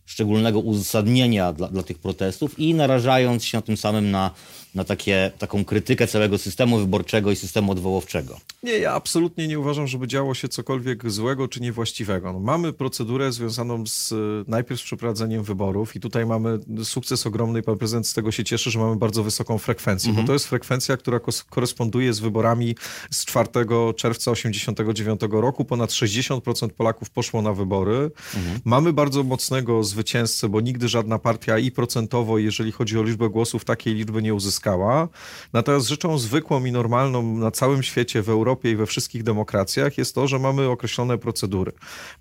szczególnego 0.04 0.60
uzasadnienia 0.60 1.52
dla, 1.52 1.68
dla 1.68 1.82
tych 1.82 1.98
protestów 1.98 2.58
i 2.58 2.74
narażając 2.74 3.44
się 3.44 3.62
tym 3.62 3.76
samym 3.76 4.10
na 4.10 4.30
na 4.74 4.84
takie, 4.84 5.30
taką 5.38 5.64
krytykę 5.64 6.06
całego 6.06 6.38
systemu 6.38 6.78
wyborczego 6.78 7.30
i 7.30 7.36
systemu 7.36 7.72
odwoławczego. 7.72 8.40
Nie, 8.62 8.72
ja 8.72 8.92
absolutnie 8.92 9.48
nie 9.48 9.58
uważam, 9.58 9.86
żeby 9.86 10.06
działo 10.06 10.34
się 10.34 10.48
cokolwiek 10.48 11.10
złego 11.10 11.48
czy 11.48 11.60
niewłaściwego. 11.60 12.32
No, 12.32 12.40
mamy 12.40 12.72
procedurę 12.72 13.32
związaną 13.32 13.86
z 13.86 14.14
najpierw 14.48 14.80
z 14.80 14.84
przeprowadzeniem 14.84 15.42
wyborów 15.42 15.96
i 15.96 16.00
tutaj 16.00 16.26
mamy 16.26 16.58
sukces 16.84 17.26
ogromny 17.26 17.62
pan 17.62 17.78
prezydent 17.78 18.06
z 18.06 18.14
tego 18.14 18.32
się 18.32 18.44
cieszy, 18.44 18.70
że 18.70 18.78
mamy 18.78 18.96
bardzo 18.96 19.22
wysoką 19.22 19.58
frekwencję, 19.58 20.10
mhm. 20.10 20.26
bo 20.26 20.30
to 20.30 20.32
jest 20.32 20.46
frekwencja, 20.46 20.96
która 20.96 21.20
koresponduje 21.50 22.12
z 22.12 22.20
wyborami 22.20 22.76
z 23.10 23.24
4 23.24 23.48
czerwca 23.96 24.30
89 24.30 25.20
roku. 25.30 25.64
Ponad 25.64 25.90
60% 25.90 26.68
Polaków 26.68 27.10
poszło 27.10 27.42
na 27.42 27.52
wybory. 27.52 28.10
Mhm. 28.36 28.60
Mamy 28.64 28.92
bardzo 28.92 29.22
mocnego 29.22 29.84
zwycięzcę, 29.84 30.48
bo 30.48 30.60
nigdy 30.60 30.88
żadna 30.88 31.18
partia 31.18 31.58
i 31.58 31.70
procentowo, 31.70 32.38
jeżeli 32.38 32.72
chodzi 32.72 32.98
o 32.98 33.02
liczbę 33.02 33.30
głosów, 33.30 33.64
takiej 33.64 33.94
liczby 33.94 34.22
nie 34.22 34.34
uzyskała 34.34 34.61
uzyskała. 34.62 35.08
Natomiast 35.52 35.88
rzeczą 35.88 36.18
zwykłą 36.18 36.64
i 36.64 36.72
normalną 36.72 37.22
na 37.22 37.50
całym 37.50 37.82
świecie, 37.82 38.22
w 38.22 38.28
Europie 38.28 38.70
i 38.70 38.76
we 38.76 38.86
wszystkich 38.86 39.22
demokracjach 39.22 39.98
jest 39.98 40.14
to, 40.14 40.26
że 40.26 40.38
mamy 40.38 40.68
określone 40.68 41.18
procedury. 41.18 41.72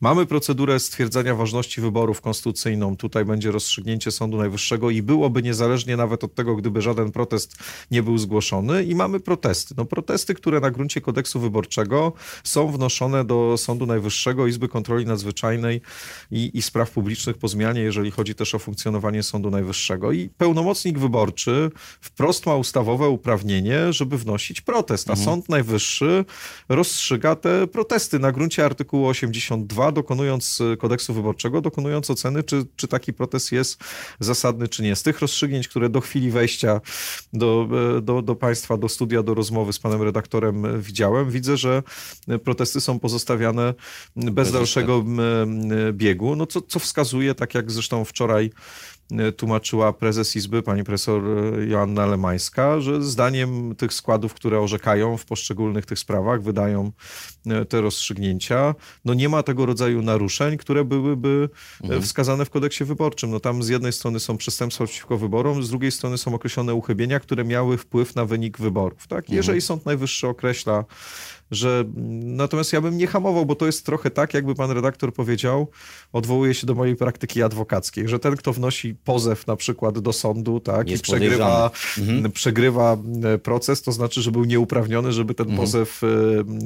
Mamy 0.02 0.26
procedurę 0.26 0.80
stwierdzenia 0.80 1.36
ważności 1.36 1.82
wyborów 1.82 2.22
konstytucyjną. 2.22 2.98
Tutaj 2.98 3.26
będzie 3.26 3.52
rozstrzygnięcie 3.52 4.12
Sądu 4.12 4.38
Najwyższego 4.38 4.90
i 4.90 5.02
byłoby 5.02 5.44
niezależnie 5.44 5.98
nawet 5.98 6.24
od 6.24 6.36
tego, 6.36 6.56
gdyby 6.56 6.82
żaden 6.82 7.12
protest 7.12 7.56
nie 7.92 8.04
był 8.04 8.18
zgłoszony. 8.18 8.84
I 8.84 8.96
mamy 8.96 9.20
protesty. 9.20 9.74
No 9.78 9.86
protesty, 9.86 10.34
które 10.34 10.60
na 10.60 10.72
gruncie 10.72 11.02
kodeksu 11.02 11.40
wyborczego 11.40 12.14
są 12.44 12.72
wnoszone 12.72 13.26
do 13.26 13.58
Sądu 13.58 13.86
Najwyższego, 13.86 14.48
Izby 14.48 14.68
Kontroli 14.68 15.06
Nadzwyczajnej 15.06 15.82
i, 16.32 16.52
i 16.54 16.62
Spraw 16.62 16.92
Publicznych 16.92 17.38
po 17.38 17.48
zmianie, 17.48 17.82
jeżeli 17.82 18.12
chodzi 18.12 18.36
też 18.36 18.56
o 18.56 18.60
funkcjonowanie 18.60 19.24
Sądu 19.24 19.50
Najwyższego. 19.50 20.12
I 20.12 20.30
pełnomocnik 20.30 21.00
wyborczy 21.00 21.72
wprost 22.02 22.31
wprost 22.32 22.46
ma 22.46 22.56
ustawowe 22.56 23.10
uprawnienie, 23.10 23.94
żeby 23.94 24.18
wnosić 24.18 24.62
protest, 24.62 25.10
a 25.10 25.14
mhm. 25.14 25.26
Sąd 25.26 25.50
Najwyższy 25.50 26.26
rozstrzyga 26.70 27.36
te 27.36 27.68
protesty 27.68 28.20
na 28.20 28.32
gruncie 28.32 28.66
artykułu 28.66 29.08
82, 29.08 29.92
dokonując 29.92 30.62
e, 30.74 30.78
kodeksu 30.78 31.14
wyborczego, 31.14 31.62
dokonując 31.62 32.10
oceny, 32.10 32.44
czy, 32.44 32.66
czy 32.76 32.88
taki 32.88 33.14
protest 33.14 33.52
jest 33.52 33.84
zasadny, 34.20 34.68
czy 34.68 34.84
nie. 34.84 34.96
Z 34.96 35.04
tych 35.04 35.20
rozstrzygnięć, 35.20 35.68
które 35.68 35.90
do 35.90 36.02
chwili 36.02 36.32
wejścia 36.32 36.82
do, 37.34 37.68
e, 37.98 38.02
do, 38.02 38.22
do 38.22 38.36
państwa, 38.36 38.78
do 38.78 38.90
studia, 38.90 39.24
do 39.24 39.34
rozmowy 39.34 39.74
z 39.74 39.80
panem 39.80 40.02
redaktorem 40.02 40.82
widziałem, 40.82 41.32
widzę, 41.32 41.58
że 41.58 41.84
protesty 42.44 42.82
są 42.82 43.00
pozostawiane 43.00 43.74
bez, 44.16 44.34
bez 44.34 44.52
dalszego 44.52 45.06
biegu, 45.94 46.36
no 46.36 46.48
co, 46.48 46.62
co 46.62 46.80
wskazuje, 46.80 47.36
tak 47.36 47.56
jak 47.56 47.72
zresztą 47.72 48.06
wczoraj 48.06 48.52
E, 49.01 49.01
tłumaczyła 49.38 49.94
prezes 49.94 50.36
Izby, 50.36 50.64
pani 50.64 50.84
profesor 50.84 51.24
e, 51.26 51.66
Joanna 51.66 52.06
Lemańska, 52.06 52.80
że 52.80 53.02
zdaniem 53.02 53.76
tych 53.76 53.94
składów, 53.94 54.34
które 54.34 54.60
orzekają 54.60 55.18
w 55.18 55.26
poszczególnych 55.26 55.86
tych 55.86 56.00
sprawach, 56.00 56.42
wydają 56.44 56.92
e, 57.46 57.66
te 57.66 57.82
rozstrzygnięcia, 57.82 58.76
no 59.06 59.14
nie 59.14 59.30
ma 59.30 59.44
tego 59.44 59.66
rodzaju 59.66 60.02
naruszeń, 60.02 60.58
które 60.58 60.86
byłyby 60.86 61.50
mhm. 61.84 62.02
wskazane 62.02 62.46
w 62.46 62.50
kodeksie 62.50 62.86
wyborczym. 62.86 63.32
No 63.32 63.40
tam 63.40 63.64
z 63.64 63.70
jednej 63.70 63.94
strony 63.94 64.20
są 64.20 64.38
przestępstwa 64.38 64.86
przeciwko 64.86 65.18
wyborom, 65.18 65.64
z 65.64 65.70
drugiej 65.70 65.92
strony 65.92 66.18
są 66.18 66.34
określone 66.34 66.74
uchybienia, 66.74 67.20
które 67.20 67.44
miały 67.44 67.78
wpływ 67.78 68.16
na 68.16 68.26
wynik 68.26 68.58
wyborów. 68.58 69.08
Tak? 69.08 69.20
Mhm. 69.20 69.38
Jeżeli 69.38 69.62
Sąd 69.62 69.86
Najwyższy 69.86 70.28
określa 70.28 70.86
że 71.52 71.84
natomiast 72.24 72.74
ja 72.74 72.82
bym 72.82 72.98
nie 72.98 73.08
hamował, 73.08 73.46
bo 73.46 73.56
to 73.56 73.66
jest 73.66 73.86
trochę 73.86 74.12
tak, 74.12 74.34
jakby 74.34 74.56
pan 74.56 74.72
redaktor 74.72 75.14
powiedział, 75.14 75.68
odwołuje 76.14 76.54
się 76.54 76.68
do 76.68 76.76
mojej 76.76 76.96
praktyki 76.96 77.44
adwokackiej, 77.44 78.08
że 78.08 78.20
ten, 78.20 78.36
kto 78.36 78.54
wnosi 78.54 78.96
pozew 78.96 79.48
na 79.48 79.56
przykład 79.56 80.00
do 80.00 80.14
sądu, 80.14 80.60
tak, 80.60 80.90
jest 80.90 81.04
i 81.04 81.04
przegrywa, 81.04 81.72
mhm. 81.98 82.32
przegrywa 82.32 82.98
proces, 83.44 83.82
to 83.82 83.92
znaczy, 83.92 84.22
że 84.22 84.32
był 84.32 84.44
nieuprawniony, 84.44 85.12
żeby 85.12 85.34
ten 85.34 85.50
mhm. 85.50 85.62
pozew 85.62 86.02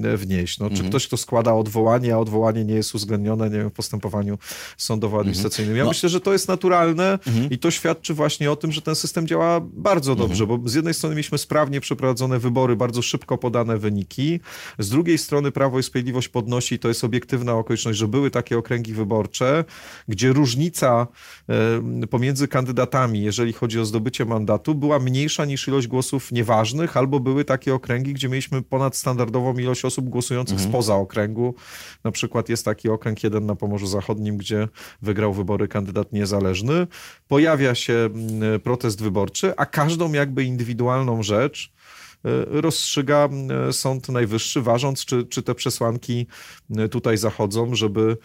e, 0.04 0.18
wnieść. 0.18 0.60
No, 0.60 0.65
czy 0.65 0.74
mhm. 0.74 0.89
ktoś, 0.89 1.08
kto 1.08 1.18
składa 1.18 1.54
odwołanie, 1.54 2.15
a 2.15 2.18
odwołanie 2.18 2.65
nie 2.65 2.74
jest 2.75 2.96
uwzględnione, 2.96 3.50
nie 3.50 3.58
wiem, 3.58 3.70
w 3.70 3.74
postępowaniu 3.74 4.38
sądowo-administracyjnym. 4.77 5.75
Ja 5.75 5.82
mhm. 5.82 5.86
no. 5.86 5.89
myślę, 5.92 6.10
że 6.10 6.22
to 6.22 6.34
jest 6.34 6.48
naturalne 6.48 7.12
mhm. 7.12 7.50
i 7.50 7.58
to 7.58 7.72
świadczy 7.72 8.13
właśnie 8.13 8.51
o 8.51 8.56
tym, 8.56 8.72
że 8.72 8.82
ten 8.82 8.96
system 8.96 9.27
działa 9.27 9.62
bardzo 9.74 10.12
mhm. 10.12 10.30
dobrze, 10.30 10.48
bo 10.48 10.60
z 10.65 10.74
jednej 10.74 10.94
strony 10.94 11.15
mieliśmy 11.15 11.38
sprawnie 11.38 11.82
przeprowadzone 11.82 12.39
wybory, 12.39 12.75
bardzo 12.75 13.01
szybko 13.01 13.38
podane 13.38 13.77
wyniki, 13.77 14.39
z 14.79 14.89
drugiej 14.89 15.17
strony 15.17 15.51
Prawo 15.51 15.79
i 15.79 15.84
Sprawiedliwość 15.84 16.27
podnosi, 16.27 16.79
to 16.79 16.88
jest 16.88 17.03
obiektywna 17.03 17.53
okoliczność, 17.53 18.00
że 18.00 18.08
były 18.08 18.32
takie 18.32 18.58
okręgi 18.58 18.94
wyborcze, 18.94 19.65
gdzie 20.08 20.34
różnica 20.34 21.08
pomiędzy 22.10 22.48
kandydatami, 22.48 23.24
jeżeli 23.24 23.53
chodzi 23.53 23.79
o 23.79 23.86
zdobycie 23.86 24.25
mandatu, 24.25 24.75
była 24.75 25.00
mniejsza 25.00 25.46
niż 25.46 25.67
ilość 25.67 25.88
głosów 25.88 26.32
nieważnych, 26.32 26.98
albo 26.98 27.20
były 27.20 27.46
takie 27.46 27.74
okręgi, 27.74 28.13
gdzie 28.13 28.29
mieliśmy 28.29 28.62
ponadstandardową 28.62 29.58
ilość 29.58 29.86
osób 29.86 30.10
głosujących 30.10 30.55
mhm. 30.58 30.72
spoza 30.72 30.96
okręgu. 30.96 31.55
Na 32.03 32.12
przykład 32.12 32.50
jest 32.50 32.65
taki 32.65 32.89
okręg 32.89 33.24
jeden 33.24 33.46
na 33.46 33.55
Pomorzu 33.55 33.88
Zachodnim, 33.88 34.38
gdzie 34.38 34.67
wygrał 35.01 35.34
wybory 35.34 35.67
kandydat 35.67 36.13
niezależny. 36.13 36.88
Pojawia 37.27 37.75
się 37.75 38.10
protest 38.63 39.01
wyborczy, 39.01 39.53
a 39.58 39.65
każdą 39.65 40.13
jakby 40.13 40.44
indywidualną 40.44 41.24
rzecz 41.24 41.75
rozstrzyga 42.48 43.29
e, 43.70 43.74
Sąd 43.74 44.10
Najwyższy, 44.10 44.62
ważąc, 44.62 45.05
czy, 45.05 45.25
czy 45.25 45.44
te 45.44 45.55
przesłanki 45.55 46.27
e, 46.77 46.89
tutaj 46.89 47.17
zachodzą, 47.17 47.75
żeby, 47.75 48.17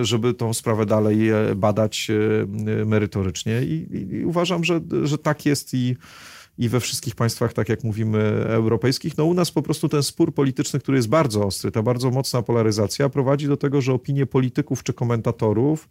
żeby 0.00 0.34
tą 0.34 0.54
sprawę 0.54 0.86
dalej 0.86 1.18
badać 1.56 2.08
merytorycznie. 2.86 3.62
I, 3.62 3.88
i 4.12 4.24
uważam, 4.24 4.64
że, 4.64 4.80
że 5.04 5.18
tak 5.18 5.46
jest 5.46 5.74
i 5.74 5.96
i 6.58 6.68
we 6.68 6.80
wszystkich 6.80 7.14
państwach, 7.14 7.52
tak 7.52 7.68
jak 7.68 7.84
mówimy, 7.84 8.18
europejskich. 8.48 9.18
No 9.18 9.24
u 9.24 9.34
nas 9.34 9.50
po 9.50 9.62
prostu 9.62 9.88
ten 9.88 10.02
spór 10.02 10.34
polityczny, 10.34 10.80
który 10.80 10.98
jest 10.98 11.08
bardzo 11.08 11.46
ostry, 11.46 11.70
ta 11.70 11.82
bardzo 11.82 12.10
mocna 12.10 12.42
polaryzacja 12.42 13.08
prowadzi 13.08 13.46
do 13.46 13.56
tego, 13.56 13.80
że 13.80 13.92
opinie 13.92 14.26
polityków 14.26 14.82
czy 14.82 14.92
komentatorów 14.92 15.88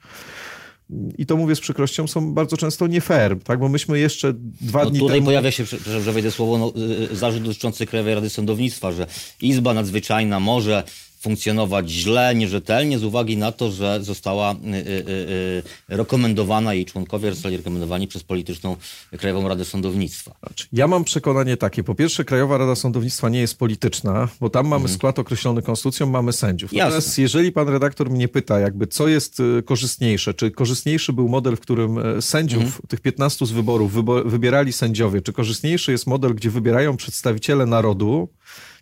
i 1.17 1.25
to 1.25 1.37
mówię 1.37 1.55
z 1.55 1.59
przykrością, 1.59 2.07
są 2.07 2.33
bardzo 2.33 2.57
często 2.57 2.87
nie 2.87 3.01
fair, 3.01 3.39
tak? 3.43 3.59
bo 3.59 3.69
myśmy 3.69 3.99
jeszcze 3.99 4.33
dwa 4.61 4.83
no, 4.83 4.89
dni 4.89 4.99
tutaj 4.99 5.17
temu... 5.17 5.25
pojawia 5.25 5.51
się, 5.51 5.65
że 6.03 6.11
wejdę 6.11 6.31
słowo, 6.31 6.57
no, 6.57 6.81
y, 6.81 7.11
y, 7.11 7.15
zarzut 7.15 7.43
dotyczący 7.43 7.85
Krajowej 7.85 8.15
Rady 8.15 8.29
Sądownictwa, 8.29 8.91
że 8.91 9.07
Izba 9.41 9.73
Nadzwyczajna 9.73 10.39
może 10.39 10.83
funkcjonować 11.21 11.89
źle, 11.89 12.35
nierzetelnie 12.35 12.99
z 12.99 13.03
uwagi 13.03 13.37
na 13.37 13.51
to, 13.51 13.71
że 13.71 14.03
została 14.03 14.51
y, 14.53 14.55
y, 14.55 14.83
y, 15.09 15.63
rekomendowana, 15.87 16.73
jej 16.73 16.85
członkowie 16.85 17.33
zostali 17.33 17.57
rekomendowani 17.57 18.07
przez 18.07 18.23
polityczną 18.23 18.75
Krajową 19.17 19.47
Radę 19.47 19.65
Sądownictwa. 19.65 20.35
Znaczy, 20.45 20.67
ja 20.73 20.87
mam 20.87 21.03
przekonanie 21.03 21.57
takie. 21.57 21.83
Po 21.83 21.95
pierwsze, 21.95 22.25
Krajowa 22.25 22.57
Rada 22.57 22.75
Sądownictwa 22.75 23.29
nie 23.29 23.39
jest 23.39 23.57
polityczna, 23.57 24.27
bo 24.39 24.49
tam 24.49 24.67
mamy 24.67 24.81
mhm. 24.81 24.97
skład 24.97 25.19
określony 25.19 25.61
konstytucją, 25.61 26.05
mamy 26.05 26.33
sędziów. 26.33 26.73
Natomiast 26.73 27.17
jeżeli 27.17 27.51
pan 27.51 27.69
redaktor 27.69 28.09
mnie 28.09 28.27
pyta, 28.27 28.59
jakby 28.59 28.87
co 28.87 29.07
jest 29.07 29.41
korzystniejsze, 29.65 30.33
czy 30.33 30.51
korzystniejszy 30.51 31.13
był 31.13 31.29
model, 31.29 31.55
w 31.55 31.59
którym 31.59 32.21
sędziów, 32.21 32.63
mhm. 32.63 32.81
tych 32.87 33.01
15 33.01 33.45
z 33.45 33.51
wyborów, 33.51 33.93
wybierali 34.25 34.73
sędziowie, 34.73 35.21
czy 35.21 35.33
korzystniejszy 35.33 35.91
jest 35.91 36.07
model, 36.07 36.35
gdzie 36.35 36.49
wybierają 36.49 36.97
przedstawiciele 36.97 37.65
narodu, 37.65 38.29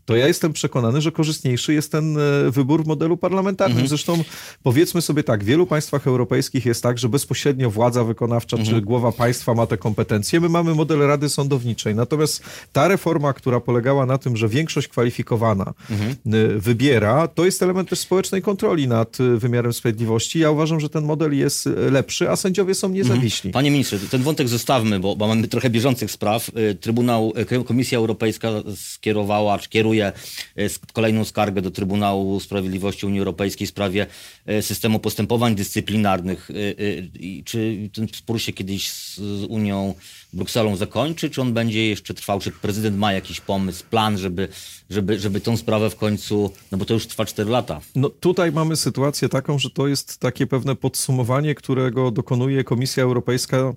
to 0.05 0.15
ja 0.15 0.27
jestem 0.27 0.53
przekonany, 0.53 1.01
że 1.01 1.11
korzystniejszy 1.11 1.73
jest 1.73 1.91
ten 1.91 2.17
e, 2.17 2.51
wybór 2.51 2.83
w 2.83 2.87
modelu 2.87 3.17
parlamentarnym. 3.17 3.77
Mhm. 3.77 3.87
Zresztą 3.87 4.23
powiedzmy 4.63 5.01
sobie 5.01 5.23
tak, 5.23 5.43
w 5.43 5.45
wielu 5.45 5.65
państwach 5.65 6.07
europejskich 6.07 6.65
jest 6.65 6.83
tak, 6.83 6.97
że 6.97 7.09
bezpośrednio 7.09 7.69
władza 7.69 8.03
wykonawcza 8.03 8.57
mhm. 8.57 8.75
czy 8.75 8.85
głowa 8.85 9.11
państwa 9.11 9.53
ma 9.53 9.67
te 9.67 9.77
kompetencje. 9.77 10.39
My 10.39 10.49
mamy 10.49 10.75
model 10.75 10.99
Rady 10.99 11.29
Sądowniczej. 11.29 11.95
Natomiast 11.95 12.43
ta 12.73 12.87
reforma, 12.87 13.33
która 13.33 13.59
polegała 13.59 14.05
na 14.05 14.17
tym, 14.17 14.37
że 14.37 14.49
większość 14.49 14.87
kwalifikowana 14.87 15.73
mhm. 15.89 16.11
E, 16.11 16.59
wybiera, 16.59 17.27
to 17.27 17.45
jest 17.45 17.63
element 17.63 17.89
też 17.89 17.99
społecznej 17.99 18.41
kontroli 18.41 18.87
nad 18.87 19.17
wymiarem 19.37 19.73
sprawiedliwości. 19.73 20.39
Ja 20.39 20.51
uważam, 20.51 20.79
że 20.79 20.89
ten 20.89 21.03
model 21.03 21.37
jest 21.37 21.69
lepszy, 21.91 22.29
a 22.29 22.35
sędziowie 22.35 22.75
są 22.75 22.89
niezawiśli. 22.89 23.51
Panie 23.51 23.71
ministrze, 23.71 23.99
ten 23.99 24.21
wątek 24.21 24.47
zostawmy, 24.47 24.99
bo, 24.99 25.15
bo 25.15 25.27
mamy 25.27 25.47
trochę 25.47 25.69
bieżących 25.69 26.11
spraw. 26.11 26.51
Trybunał, 26.81 27.33
Komisja 27.65 27.97
Europejska 27.97 28.49
skierowała, 28.75 29.59
czy 29.59 29.69
kieruje 29.69 29.98
e, 30.07 30.69
kolejną 30.93 31.25
skargę 31.25 31.61
do 31.61 31.71
Trybunału 31.71 32.39
Sprawiedliwości 32.39 33.05
Unii 33.05 33.19
Europejskiej 33.19 33.67
w 33.67 33.69
sprawie 33.69 34.07
e, 34.45 34.61
systemu 34.61 34.99
postępowań 34.99 35.55
dyscyplinarnych. 35.55 36.49
E, 36.51 37.43
czy 37.43 37.89
ten 37.93 38.07
spór 38.07 38.41
się 38.41 38.53
kiedyś 38.53 38.91
z 38.91 39.19
Unią, 39.49 39.93
Brukselą 40.33 40.75
zakończy, 40.75 41.29
czy 41.29 41.41
on 41.41 41.53
będzie 41.53 41.87
jeszcze 41.87 42.13
trwał? 42.13 42.39
Czy 42.39 42.51
prezydent 42.51 42.97
ma 42.97 43.13
jakiś 43.13 43.41
pomysł, 43.41 43.83
plan, 43.89 44.17
żeby, 44.17 44.47
żeby, 44.89 45.19
żeby 45.19 45.41
tą 45.41 45.57
sprawę 45.57 45.89
w 45.89 45.95
końcu, 45.95 46.51
no 46.71 46.77
bo 46.77 46.85
to 46.85 46.93
już 46.93 47.07
trwa 47.07 47.25
4 47.25 47.49
lata. 47.49 47.81
No 47.95 48.09
tutaj 48.09 48.51
mamy 48.51 48.75
sytuację 48.75 49.29
taką, 49.29 49.59
że 49.59 49.69
to 49.69 49.87
jest 49.87 50.17
takie 50.17 50.47
pewne 50.47 50.75
podsumowanie, 50.75 51.55
którego 51.55 52.11
dokonuje 52.11 52.63
Komisja 52.63 53.03
Europejska 53.03 53.73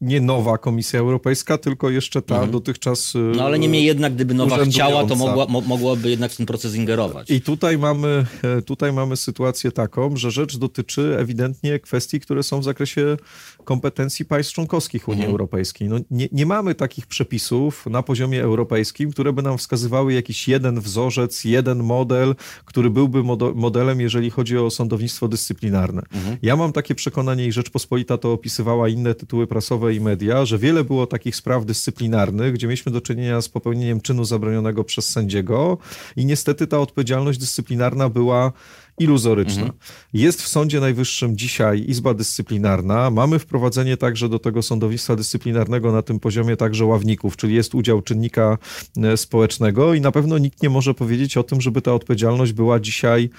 nie 0.00 0.20
nowa 0.20 0.58
Komisja 0.58 1.00
Europejska, 1.00 1.58
tylko 1.58 1.90
jeszcze 1.90 2.22
ta 2.22 2.34
mhm. 2.34 2.52
dotychczas. 2.52 3.14
Y, 3.14 3.18
no 3.18 3.44
ale 3.44 3.58
niemniej 3.58 3.84
jednak, 3.84 4.14
gdyby 4.14 4.34
nowa 4.34 4.64
chciała, 4.64 5.06
to 5.06 5.16
mogła, 5.16 5.46
mo, 5.46 5.60
mogłaby 5.60 6.10
jednak 6.10 6.32
w 6.32 6.36
ten 6.36 6.46
proces 6.46 6.74
ingerować. 6.74 7.30
I 7.30 7.40
tutaj 7.40 7.78
mamy, 7.78 8.26
e, 8.42 8.62
tutaj 8.62 8.92
mamy 8.92 9.16
sytuację 9.16 9.72
taką, 9.72 10.16
że 10.16 10.30
rzecz 10.30 10.56
dotyczy 10.56 11.16
ewidentnie 11.18 11.78
kwestii, 11.78 12.20
które 12.20 12.42
są 12.42 12.60
w 12.60 12.64
zakresie 12.64 13.16
kompetencji 13.64 14.24
państw 14.24 14.52
członkowskich 14.52 15.08
Unii 15.08 15.20
mhm. 15.20 15.30
Europejskiej. 15.30 15.88
No, 15.88 15.96
nie, 16.10 16.28
nie 16.32 16.46
mamy 16.46 16.74
takich 16.74 17.06
przepisów 17.06 17.86
na 17.86 18.02
poziomie 18.02 18.42
europejskim, 18.42 19.10
które 19.10 19.32
by 19.32 19.42
nam 19.42 19.58
wskazywały 19.58 20.12
jakiś 20.12 20.48
jeden 20.48 20.80
wzorzec, 20.80 21.44
jeden 21.44 21.82
model, 21.82 22.34
który 22.64 22.90
byłby 22.90 23.22
modelem, 23.54 24.00
jeżeli 24.00 24.30
chodzi 24.30 24.58
o 24.58 24.70
sądownictwo 24.70 25.28
dyscyplinarne. 25.28 26.02
Mhm. 26.14 26.36
Ja 26.42 26.56
mam 26.56 26.72
takie 26.72 26.94
przekonanie 26.94 27.46
i 27.46 27.52
Rzeczpospolita 27.52 28.18
to 28.18 28.32
opisywała 28.32 28.88
inne 28.88 29.14
tytuły 29.14 29.46
prasowe 29.46 29.87
i 29.90 30.00
media, 30.00 30.44
że 30.44 30.58
wiele 30.58 30.84
było 30.84 31.06
takich 31.06 31.36
spraw 31.36 31.66
dyscyplinarnych, 31.66 32.52
gdzie 32.52 32.66
mieliśmy 32.66 32.92
do 32.92 33.00
czynienia 33.00 33.40
z 33.40 33.48
popełnieniem 33.48 34.00
czynu 34.00 34.24
zabronionego 34.24 34.84
przez 34.84 35.08
sędziego 35.08 35.78
i 36.16 36.24
niestety 36.24 36.66
ta 36.66 36.78
odpowiedzialność 36.78 37.38
dyscyplinarna 37.38 38.08
była 38.08 38.52
iluzoryczna. 38.98 39.62
Mhm. 39.62 39.78
Jest 40.12 40.42
w 40.42 40.48
Sądzie 40.48 40.80
Najwyższym 40.80 41.36
dzisiaj 41.36 41.84
Izba 41.88 42.14
Dyscyplinarna. 42.14 43.10
Mamy 43.10 43.38
wprowadzenie 43.38 43.96
także 43.96 44.28
do 44.28 44.38
tego 44.38 44.62
sądownictwa 44.62 45.16
dyscyplinarnego 45.16 45.92
na 45.92 46.02
tym 46.02 46.20
poziomie 46.20 46.56
także 46.56 46.84
ławników, 46.84 47.36
czyli 47.36 47.54
jest 47.54 47.74
udział 47.74 48.02
czynnika 48.02 48.58
e, 48.96 49.16
społecznego 49.16 49.94
i 49.94 50.00
na 50.00 50.12
pewno 50.12 50.38
nikt 50.38 50.62
nie 50.62 50.70
może 50.70 50.94
powiedzieć 50.94 51.36
o 51.36 51.42
tym, 51.42 51.60
żeby 51.60 51.82
ta 51.82 51.94
odpowiedzialność 51.94 52.52
była 52.52 52.80
dzisiaj 52.80 53.30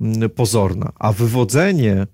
mm, 0.00 0.30
pozorna. 0.30 0.92
A 0.98 1.12
wywodzenie 1.12 1.92
e, 1.92 2.06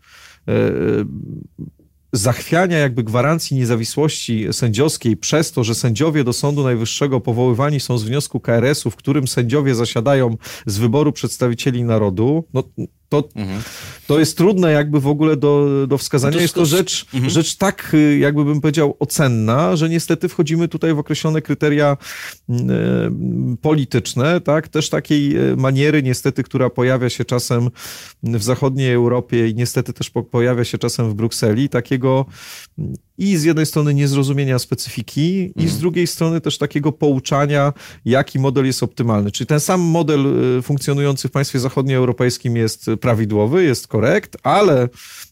zachwiania 2.12 2.78
jakby 2.78 3.04
gwarancji 3.04 3.56
niezawisłości 3.56 4.46
sędziowskiej 4.52 5.16
przez 5.16 5.52
to, 5.52 5.64
że 5.64 5.74
sędziowie 5.74 6.24
do 6.24 6.32
Sądu 6.32 6.64
Najwyższego 6.64 7.20
powoływani 7.20 7.80
są 7.80 7.98
z 7.98 8.04
wniosku 8.04 8.40
KRS-u, 8.40 8.90
w 8.90 8.96
którym 8.96 9.28
sędziowie 9.28 9.74
zasiadają 9.74 10.36
z 10.66 10.78
wyboru 10.78 11.12
przedstawicieli 11.12 11.84
narodu, 11.84 12.44
no, 12.54 12.64
to, 13.10 13.28
mhm. 13.34 13.62
to 14.06 14.18
jest 14.18 14.36
trudne 14.36 14.72
jakby 14.72 15.00
w 15.00 15.06
ogóle 15.06 15.36
do, 15.36 15.86
do 15.86 15.98
wskazania. 15.98 16.30
No 16.30 16.36
to 16.36 16.42
jest 16.42 16.54
to 16.54 16.66
rzecz, 16.66 17.06
mhm. 17.14 17.30
rzecz 17.30 17.56
tak, 17.56 17.90
y, 17.94 18.18
jakby 18.18 18.44
bym 18.44 18.60
powiedział, 18.60 18.96
ocenna, 18.98 19.76
że 19.76 19.88
niestety 19.88 20.28
wchodzimy 20.28 20.68
tutaj 20.68 20.94
w 20.94 20.98
określone 20.98 21.42
kryteria 21.42 21.96
y, 22.50 22.54
polityczne, 23.62 24.40
tak? 24.40 24.68
Też 24.68 24.90
takiej 24.90 25.50
y, 25.52 25.56
maniery 25.56 26.02
niestety, 26.02 26.42
która 26.42 26.70
pojawia 26.70 27.10
się 27.10 27.24
czasem 27.24 27.68
w 28.22 28.42
zachodniej 28.42 28.92
Europie 28.92 29.48
i 29.48 29.54
niestety 29.54 29.92
też 29.92 30.10
po, 30.10 30.22
pojawia 30.22 30.64
się 30.64 30.78
czasem 30.78 31.10
w 31.10 31.14
Brukseli, 31.14 31.68
takiego 31.68 32.26
i 33.20 33.36
z 33.36 33.44
jednej 33.44 33.66
strony 33.66 33.94
niezrozumienia 33.94 34.58
specyfiki 34.58 35.44
mhm. 35.46 35.66
i 35.66 35.68
z 35.68 35.72
mhm. 35.72 35.80
drugiej 35.80 36.06
strony 36.06 36.40
też 36.40 36.58
takiego 36.58 36.92
pouczania, 36.92 37.72
jaki 38.04 38.38
model 38.38 38.66
jest 38.66 38.82
optymalny. 38.82 39.30
Czyli 39.30 39.48
ten 39.48 39.60
sam 39.60 39.80
model 39.80 40.26
funkcjonujący 40.62 41.28
w 41.28 41.30
państwie 41.30 41.58
zachodnioeuropejskim 41.58 42.56
jest 42.56 42.86
prawidłowy, 43.00 43.64
jest 43.64 43.88
korekt, 43.88 44.36
ale 44.42 44.88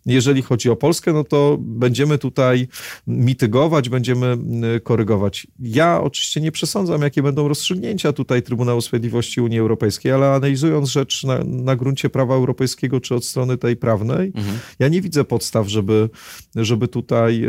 jeżeli 0.07 0.43
chodzi 0.43 0.71
o 0.71 0.77
Polskę, 0.77 1.13
no 1.13 1.25
to 1.25 1.57
będziemy 1.61 2.19
tutaj 2.19 2.69
mitygować, 3.07 3.89
będziemy 3.89 4.39
y, 4.77 4.81
korygować. 4.81 5.47
Ja 5.61 6.01
oczywiście 6.01 6.41
nie 6.41 6.53
przesądzam, 6.53 7.03
jakie 7.03 7.23
będą 7.23 7.49
rozstrzygnięcia 7.49 8.13
tutaj 8.13 8.43
Trybunału 8.43 8.81
Sprawiedliwości 8.81 9.41
Unii 9.41 9.59
Europejskiej, 9.59 10.13
ale 10.13 10.33
analizując 10.33 10.89
rzecz 10.89 11.25
na, 11.25 11.39
na 11.45 11.77
gruncie 11.77 12.11
prawa 12.11 12.35
europejskiego, 12.35 13.01
czy 13.01 13.15
od 13.15 13.25
strony 13.25 13.59
tej 13.59 13.77
prawnej, 13.77 14.33
mhm. 14.35 14.59
ja 14.79 14.89
nie 14.89 15.01
widzę 15.01 15.25
podstaw, 15.25 15.69
żeby, 15.69 16.09
żeby 16.57 16.89
tutaj 16.89 17.49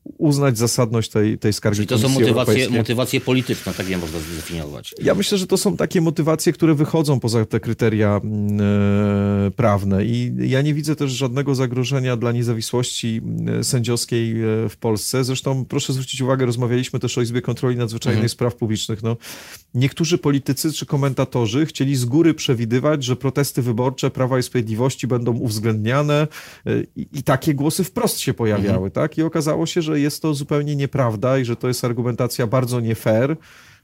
uznać 0.17 0.57
zasadność 0.57 1.09
tej, 1.09 1.37
tej 1.37 1.53
skargi 1.53 1.75
Czyli 1.75 1.87
to 1.87 1.97
są 1.97 2.09
motywacje, 2.09 2.69
motywacje 2.69 3.21
polityczne, 3.21 3.73
tak 3.73 3.89
je 3.89 3.97
można 3.97 4.19
zdefiniować. 4.19 4.93
Ja 5.03 5.15
myślę, 5.15 5.37
że 5.37 5.47
to 5.47 5.57
są 5.57 5.77
takie 5.77 6.01
motywacje, 6.01 6.53
które 6.53 6.75
wychodzą 6.75 7.19
poza 7.19 7.45
te 7.45 7.59
kryteria 7.59 8.21
e, 8.21 9.51
prawne 9.51 10.05
i 10.05 10.33
ja 10.39 10.61
nie 10.61 10.73
widzę 10.73 10.95
też 10.95 11.11
żadnego 11.11 11.55
zagrożenia 11.55 12.17
dla 12.17 12.31
niezawisłości 12.31 13.21
e, 13.59 13.63
sędziowskiej 13.63 14.31
e, 14.31 14.69
w 14.69 14.77
Polsce. 14.79 15.23
Zresztą 15.23 15.65
proszę 15.65 15.93
zwrócić 15.93 16.21
uwagę, 16.21 16.45
rozmawialiśmy 16.45 16.99
też 16.99 17.17
o 17.17 17.21
Izbie 17.21 17.41
Kontroli 17.41 17.77
Nadzwyczajnej 17.77 18.17
mhm. 18.17 18.29
Spraw 18.29 18.55
Publicznych. 18.55 19.03
No, 19.03 19.17
niektórzy 19.73 20.17
politycy 20.17 20.73
czy 20.73 20.85
komentatorzy 20.85 21.65
chcieli 21.65 21.95
z 21.95 22.05
góry 22.05 22.33
przewidywać, 22.33 23.03
że 23.03 23.15
protesty 23.15 23.61
wyborcze 23.61 24.11
Prawa 24.11 24.39
i 24.39 24.43
Sprawiedliwości 24.43 25.07
będą 25.07 25.31
uwzględniane 25.31 26.27
i, 26.95 27.07
i 27.13 27.23
takie 27.23 27.53
głosy 27.53 27.83
wprost 27.83 28.19
się 28.19 28.33
pojawiały, 28.33 28.87
mhm. 28.87 28.91
tak? 28.91 29.17
I 29.17 29.23
okazało 29.23 29.65
się, 29.65 29.81
że 29.81 29.99
jest 30.01 30.21
to 30.21 30.33
zupełnie 30.33 30.75
nieprawda 30.75 31.37
i 31.37 31.45
że 31.45 31.55
to 31.55 31.67
jest 31.67 31.85
argumentacja 31.85 32.47
bardzo 32.47 32.79
nie 32.79 32.95
fair 32.95 33.37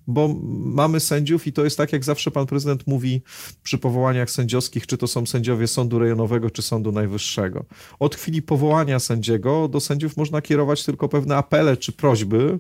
bo 0.07 0.35
mamy 0.49 0.99
sędziów 0.99 1.47
i 1.47 1.53
to 1.53 1.63
jest 1.63 1.77
tak, 1.77 1.93
jak 1.93 2.03
zawsze 2.03 2.31
pan 2.31 2.45
prezydent 2.45 2.87
mówi 2.87 3.21
przy 3.63 3.77
powołaniach 3.77 4.31
sędziowskich, 4.31 4.87
czy 4.87 4.97
to 4.97 5.07
są 5.07 5.25
sędziowie 5.25 5.67
Sądu 5.67 5.99
Rejonowego, 5.99 6.49
czy 6.49 6.61
Sądu 6.61 6.91
Najwyższego. 6.91 7.65
Od 7.99 8.15
chwili 8.15 8.41
powołania 8.41 8.99
sędziego 8.99 9.67
do 9.67 9.79
sędziów 9.79 10.17
można 10.17 10.41
kierować 10.41 10.85
tylko 10.85 11.09
pewne 11.09 11.37
apele 11.37 11.77
czy 11.77 11.91
prośby, 11.91 12.59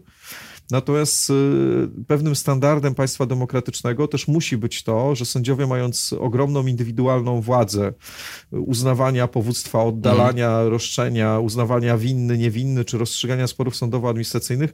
Natomiast 0.71 1.29
y, 1.29 1.33
pewnym 2.07 2.35
standardem 2.35 2.95
państwa 2.95 3.25
demokratycznego 3.25 4.07
też 4.07 4.27
musi 4.27 4.57
być 4.57 4.83
to, 4.83 5.15
że 5.15 5.25
sędziowie 5.25 5.67
mając 5.67 6.13
ogromną 6.19 6.67
indywidualną 6.67 7.41
władzę 7.41 7.93
uznawania 8.51 9.27
powództwa, 9.27 9.83
oddalania 9.83 10.59
mm. 10.59 10.67
roszczenia, 10.67 11.39
uznawania 11.39 11.97
winny, 11.97 12.37
niewinny, 12.37 12.85
czy 12.85 12.97
rozstrzygania 12.97 13.47
sporów 13.47 13.75
sądowo-administracyjnych, 13.75 14.69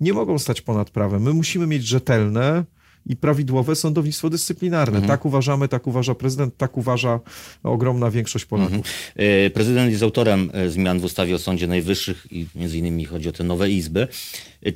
nie 0.00 0.12
mogą 0.12 0.38
stać 0.38 0.60
ponad 0.60 0.90
prawem. 0.90 1.22
My 1.22 1.32
musimy 1.32 1.66
mieć 1.66 1.86
rzetelne, 1.86 2.64
i 3.06 3.16
prawidłowe 3.16 3.76
sądownictwo 3.76 4.30
dyscyplinarne. 4.30 4.98
Mhm. 4.98 5.08
Tak 5.08 5.24
uważamy, 5.24 5.68
tak 5.68 5.86
uważa 5.86 6.14
prezydent, 6.14 6.56
tak 6.56 6.76
uważa 6.76 7.20
ogromna 7.62 8.10
większość 8.10 8.44
Polaków. 8.44 8.76
Mhm. 8.76 8.94
E, 9.16 9.50
prezydent 9.50 9.90
jest 9.90 10.02
autorem 10.02 10.50
e, 10.52 10.70
zmian 10.70 11.00
w 11.00 11.04
ustawie 11.04 11.34
o 11.34 11.38
Sądzie 11.38 11.66
Najwyższych 11.66 12.26
i 12.30 12.46
między 12.54 12.78
innymi 12.78 13.04
chodzi 13.04 13.28
o 13.28 13.32
te 13.32 13.44
nowe 13.44 13.70
izby. 13.70 14.08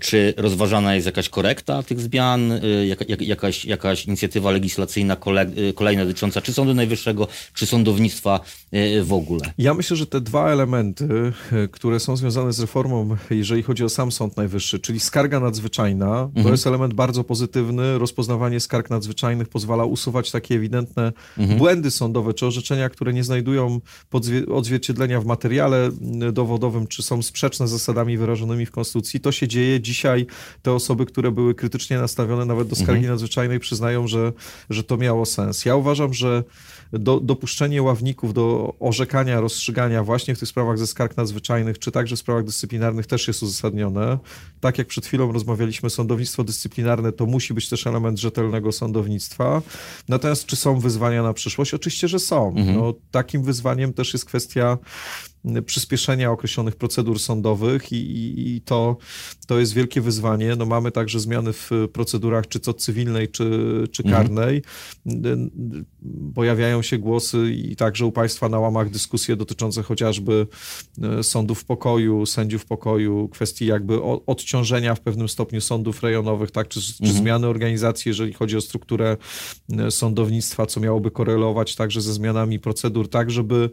Czy 0.00 0.34
rozważana 0.36 0.94
jest 0.94 1.06
jakaś 1.06 1.28
korekta 1.28 1.82
tych 1.82 2.00
zmian, 2.00 2.52
jak, 2.88 3.08
jak, 3.08 3.22
jakaś, 3.22 3.64
jakaś 3.64 4.04
inicjatywa 4.04 4.50
legislacyjna 4.50 5.16
kolejna 5.74 6.04
dotycząca 6.04 6.40
czy 6.40 6.52
Sądu 6.52 6.74
Najwyższego, 6.74 7.28
czy 7.54 7.66
sądownictwa 7.66 8.40
w 9.02 9.12
ogóle? 9.12 9.40
Ja 9.58 9.74
myślę, 9.74 9.96
że 9.96 10.06
te 10.06 10.20
dwa 10.20 10.50
elementy, 10.50 11.32
które 11.70 12.00
są 12.00 12.16
związane 12.16 12.52
z 12.52 12.60
reformą, 12.60 13.16
jeżeli 13.30 13.62
chodzi 13.62 13.84
o 13.84 13.88
sam 13.88 14.12
Sąd 14.12 14.36
Najwyższy, 14.36 14.78
czyli 14.78 15.00
skarga 15.00 15.40
nadzwyczajna, 15.40 16.20
mhm. 16.20 16.44
to 16.44 16.50
jest 16.50 16.66
element 16.66 16.94
bardzo 16.94 17.24
pozytywny, 17.24 17.98
rozpoznawanie 17.98 18.60
skarg 18.60 18.90
nadzwyczajnych 18.90 19.48
pozwala 19.48 19.84
usuwać 19.84 20.30
takie 20.30 20.54
ewidentne 20.54 21.12
mhm. 21.38 21.58
błędy 21.58 21.90
sądowe 21.90 22.34
czy 22.34 22.46
orzeczenia, 22.46 22.88
które 22.88 23.12
nie 23.12 23.24
znajdują 23.24 23.80
odzwierciedlenia 24.52 25.20
w 25.20 25.26
materiale 25.26 25.90
dowodowym, 26.32 26.86
czy 26.86 27.02
są 27.02 27.22
sprzeczne 27.22 27.68
z 27.68 27.70
zasadami 27.70 28.18
wyrażonymi 28.18 28.66
w 28.66 28.70
Konstytucji. 28.70 29.20
To 29.20 29.32
się 29.32 29.48
dzieje 29.48 29.77
dzisiaj. 29.80 30.26
Te 30.62 30.72
osoby, 30.72 31.06
które 31.06 31.30
były 31.30 31.54
krytycznie 31.54 31.98
nastawione 31.98 32.44
nawet 32.44 32.68
do 32.68 32.76
skargi 32.76 32.92
mhm. 32.92 33.12
nadzwyczajnej, 33.12 33.58
przyznają, 33.60 34.06
że, 34.06 34.32
że 34.70 34.84
to 34.84 34.96
miało 34.96 35.26
sens. 35.26 35.64
Ja 35.64 35.76
uważam, 35.76 36.14
że 36.14 36.44
do, 36.92 37.20
dopuszczenie 37.20 37.82
ławników 37.82 38.34
do 38.34 38.74
orzekania, 38.80 39.40
rozstrzygania 39.40 40.04
właśnie 40.04 40.34
w 40.34 40.38
tych 40.38 40.48
sprawach 40.48 40.78
ze 40.78 40.86
skarg 40.86 41.16
nadzwyczajnych, 41.16 41.78
czy 41.78 41.92
także 41.92 42.16
w 42.16 42.18
sprawach 42.18 42.44
dyscyplinarnych 42.44 43.06
też 43.06 43.28
jest 43.28 43.42
uzasadnione. 43.42 44.18
Tak 44.60 44.78
jak 44.78 44.86
przed 44.86 45.06
chwilą 45.06 45.32
rozmawialiśmy, 45.32 45.90
sądownictwo 45.90 46.44
dyscyplinarne 46.44 47.12
to 47.12 47.26
musi 47.26 47.54
być 47.54 47.68
też 47.68 47.86
element 47.86 48.18
rzetelnego 48.18 48.72
sądownictwa. 48.72 49.62
Natomiast 50.08 50.46
czy 50.46 50.56
są 50.56 50.80
wyzwania 50.80 51.22
na 51.22 51.32
przyszłość? 51.32 51.74
Oczywiście, 51.74 52.08
że 52.08 52.18
są. 52.18 52.48
Mhm. 52.48 52.76
No, 52.76 52.94
takim 53.10 53.42
wyzwaniem 53.42 53.92
też 53.92 54.12
jest 54.12 54.24
kwestia 54.24 54.78
przyspieszenia 55.66 56.30
określonych 56.30 56.76
procedur 56.76 57.18
sądowych 57.18 57.92
i, 57.92 57.96
i, 57.96 58.56
i, 58.56 58.60
to, 58.60 58.96
to 59.46 59.58
jest 59.58 59.74
wielkie 59.74 60.00
wyzwanie. 60.00 60.56
No 60.56 60.66
mamy 60.66 60.90
także 60.90 61.20
zmiany 61.20 61.52
w 61.52 61.70
procedurach 61.92 62.48
czy 62.48 62.60
to 62.60 62.74
cywilnej, 62.74 63.28
czy, 63.28 63.44
czy 63.92 64.02
mhm. 64.02 64.22
karnej. 64.22 64.62
Mhm. 65.06 65.50
Pojawiają 66.34 66.82
się 66.82 66.98
głosy 66.98 67.52
i 67.52 67.76
także 67.76 68.06
u 68.06 68.12
Państwa 68.12 68.48
na 68.48 68.58
łamach 68.58 68.90
dyskusje 68.90 69.36
dotyczące 69.36 69.82
chociażby 69.82 70.46
e, 71.02 71.22
sądów 71.22 71.64
pokoju, 71.64 72.26
sędziów 72.26 72.66
pokoju, 72.66 73.28
kwestii 73.28 73.66
jakby 73.66 74.02
odciążenia 74.02 74.94
w 74.94 75.00
pewnym 75.00 75.28
stopniu 75.28 75.60
sądów 75.60 76.02
rejonowych, 76.02 76.50
tak, 76.50 76.68
czy, 76.68 76.80
czy 76.82 76.94
mhm. 77.00 77.18
zmiany 77.18 77.46
organizacji, 77.46 78.08
jeżeli 78.08 78.32
chodzi 78.32 78.56
o 78.56 78.60
strukturę 78.60 79.16
e, 79.78 79.90
sądownictwa, 79.90 80.66
co 80.66 80.80
miałoby 80.80 81.10
korelować 81.10 81.74
także 81.76 82.00
ze 82.00 82.12
zmianami 82.12 82.58
procedur, 82.58 83.08
tak, 83.10 83.30
żeby 83.30 83.70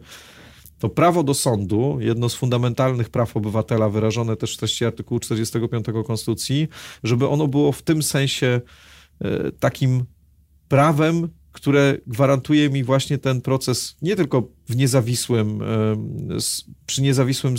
to 0.78 0.88
prawo 0.88 1.22
do 1.22 1.34
sądu, 1.34 1.98
jedno 2.00 2.28
z 2.28 2.34
fundamentalnych 2.34 3.10
praw 3.10 3.36
obywatela, 3.36 3.88
wyrażone 3.88 4.36
też 4.36 4.54
w 4.54 4.58
treści 4.58 4.84
artykułu 4.84 5.20
45 5.20 5.86
Konstytucji, 6.06 6.68
żeby 7.02 7.28
ono 7.28 7.48
było 7.48 7.72
w 7.72 7.82
tym 7.82 8.02
sensie 8.02 8.60
e, 9.20 9.52
takim 9.52 10.04
prawem, 10.68 11.28
które 11.52 11.98
gwarantuje 12.06 12.70
mi 12.70 12.84
właśnie 12.84 13.18
ten 13.18 13.40
proces 13.40 13.96
nie 14.02 14.16
tylko 14.16 14.48
w 14.68 14.76
niezawisłym, 14.76 15.62
e, 15.62 15.66
przy 16.86 17.02
niezawisłym 17.02 17.54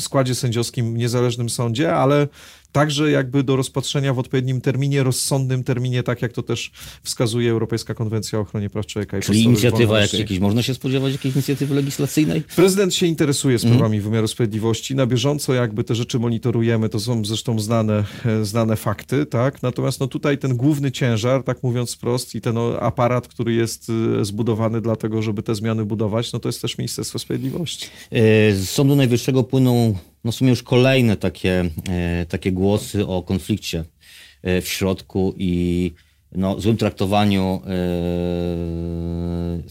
składzie 0.00 0.34
sędziowskim 0.34 0.96
niezależnym 0.96 1.50
sądzie, 1.50 1.94
ale 1.94 2.28
także 2.72 3.10
jakby 3.10 3.42
do 3.42 3.56
rozpatrzenia 3.56 4.14
w 4.14 4.18
odpowiednim 4.18 4.60
terminie, 4.60 5.02
rozsądnym 5.02 5.64
terminie, 5.64 6.02
tak 6.02 6.22
jak 6.22 6.32
to 6.32 6.42
też 6.42 6.70
wskazuje 7.02 7.50
Europejska 7.50 7.94
Konwencja 7.94 8.38
o 8.38 8.42
ochronie 8.42 8.70
praw 8.70 8.86
człowieka. 8.86 9.18
I 9.18 9.22
Czyli 9.22 9.42
inicjatywa 9.42 10.00
jak, 10.00 10.12
jakieś, 10.12 10.38
można 10.38 10.62
się 10.62 10.74
spodziewać 10.74 11.12
jakiejś 11.12 11.34
inicjatywy 11.34 11.74
legislacyjnej? 11.74 12.42
Prezydent 12.56 12.94
się 12.94 13.06
interesuje 13.06 13.58
sprawami 13.58 13.96
mm. 13.96 14.10
wymiaru 14.10 14.28
sprawiedliwości. 14.28 14.94
Na 14.94 15.06
bieżąco 15.06 15.54
jakby 15.54 15.84
te 15.84 15.94
rzeczy 15.94 16.18
monitorujemy, 16.18 16.88
to 16.88 17.00
są 17.00 17.24
zresztą 17.24 17.60
znane, 17.60 18.04
e, 18.26 18.44
znane 18.44 18.76
fakty, 18.76 19.26
tak? 19.26 19.62
Natomiast 19.62 20.00
no 20.00 20.06
tutaj 20.06 20.38
ten 20.38 20.56
główny 20.56 20.92
ciężar, 20.92 21.42
tak 21.42 21.62
mówiąc 21.62 21.94
wprost, 21.94 22.34
i 22.34 22.40
ten 22.40 22.56
aparat, 22.80 23.28
który 23.28 23.52
jest 23.52 23.92
e, 24.20 24.24
zbudowany 24.24 24.80
dlatego, 24.80 25.22
żeby 25.22 25.42
te 25.42 25.54
zmiany 25.54 25.84
budować, 25.84 26.32
no 26.32 26.38
to 26.38 26.48
jest 26.48 26.62
też 26.62 26.78
Ministerstwo 26.78 27.18
Sprawiedliwości. 27.18 27.86
E, 28.10 28.52
z 28.54 28.70
Sądu 28.70 28.96
Najwyższego 28.96 29.44
płyną 29.44 29.94
no 30.24 30.32
w 30.32 30.34
sumie 30.34 30.50
już 30.50 30.62
kolejne 30.62 31.16
takie, 31.16 31.64
e, 31.88 32.26
takie 32.26 32.52
głosy 32.52 33.06
o 33.06 33.22
konflikcie 33.22 33.84
e, 34.42 34.60
w 34.60 34.68
środku 34.68 35.34
i 35.38 35.92
no, 36.32 36.60
złym 36.60 36.76
traktowaniu 36.76 37.62
e, 37.66 37.70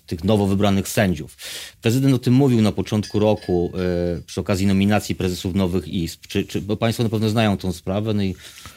tych 0.06 0.24
nowo 0.24 0.48
wybranych 0.48 0.88
sędziów. 0.88 1.38
Prezydent 1.82 2.16
o 2.16 2.20
tym 2.20 2.34
mówił 2.34 2.62
na 2.62 2.72
początku 2.72 3.20
roku 3.20 3.72
e, 4.18 4.22
przy 4.22 4.42
okazji 4.42 4.68
nominacji 4.68 5.16
prezesów 5.16 5.56
nowych 5.56 5.88
izb. 5.88 6.22
Czy, 6.28 6.46
czy, 6.46 6.62
bo 6.62 6.78
Państwo 6.78 7.04
na 7.04 7.10
pewno 7.10 7.30
znają 7.30 7.58
tą 7.58 7.72
sprawę, 7.72 8.14
no 8.14 8.24
i 8.24 8.36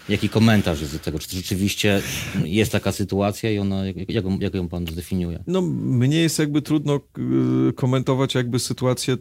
jaki 0.09 0.29
komentarz 0.29 0.81
jest 0.81 0.93
do 0.93 0.99
tego? 0.99 1.19
Czy 1.19 1.37
rzeczywiście 1.37 2.03
jest 2.45 2.73
taka 2.73 2.93
sytuacja 2.93 3.51
i 3.51 3.59
ona, 3.59 3.87
jak, 3.87 3.97
jak, 4.11 4.25
jak 4.41 4.55
ją 4.55 4.69
Pan 4.69 4.87
zdefiniuje? 4.87 5.45
No, 5.47 5.63
mnie 5.63 6.17
jest 6.17 6.39
jakby 6.39 6.63
trudno 6.63 6.95
e, 6.95 7.73
komentować 7.73 8.35
jakby 8.35 8.59
sytuację 8.59 9.17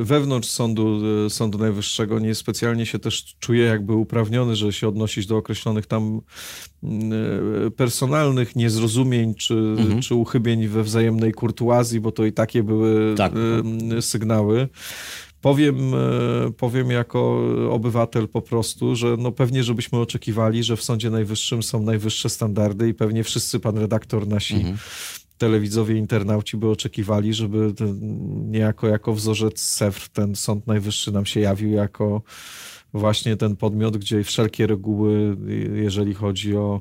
wewnątrz 0.00 0.48
sądu, 0.48 1.00
sądu 1.30 1.58
Najwyższego. 1.58 2.18
Nie 2.18 2.34
specjalnie 2.34 2.86
się 2.86 2.98
też 2.98 3.36
czuję 3.40 3.64
jakby 3.64 3.92
uprawniony, 3.92 4.56
że 4.56 4.72
się 4.72 4.88
odnosić 4.88 5.26
do 5.26 5.36
określonych 5.36 5.86
tam 5.86 6.20
personalnych 7.76 8.56
niezrozumień 8.56 9.34
czy, 9.34 9.54
mhm. 9.54 10.00
czy 10.00 10.14
uchybień 10.14 10.68
we 10.68 10.82
wzajemnej 10.82 11.32
kurtuazji, 11.32 12.00
bo 12.00 12.12
to 12.12 12.24
i 12.24 12.32
takie 12.32 12.62
były 12.62 13.14
tak. 13.14 13.32
sygnały. 14.00 14.68
Powiem, 15.42 15.94
e, 15.94 16.52
powiem 16.56 16.90
jako 16.90 17.40
obywatel 17.70 18.28
po 18.28 18.42
prostu, 18.42 18.96
że 18.96 19.16
no 19.18 19.32
pewnie, 19.32 19.64
żebyśmy 19.64 19.98
oczekiwali, 19.98 20.64
że 20.64 20.76
w 20.76 20.82
Sądzie 20.82 21.10
Najwyższym 21.10 21.62
są 21.62 21.82
najwyższe 21.82 22.28
standardy 22.28 22.88
i 22.88 22.94
pewnie 22.94 23.24
wszyscy, 23.24 23.60
pan 23.60 23.78
redaktor, 23.78 24.28
nasi 24.28 24.54
mhm. 24.54 24.76
telewidzowie, 25.38 25.96
internauci 25.96 26.56
by 26.56 26.68
oczekiwali, 26.68 27.34
żeby 27.34 27.74
niejako 28.44 28.88
jako 28.88 29.14
wzorzec 29.14 29.60
SEFR 29.60 30.08
ten 30.08 30.36
Sąd 30.36 30.66
Najwyższy 30.66 31.12
nam 31.12 31.26
się 31.26 31.40
jawił 31.40 31.70
jako 31.70 32.22
właśnie 32.94 33.36
ten 33.36 33.56
podmiot, 33.56 33.96
gdzie 33.96 34.24
wszelkie 34.24 34.66
reguły, 34.66 35.36
jeżeli 35.74 36.14
chodzi 36.14 36.56
o 36.56 36.80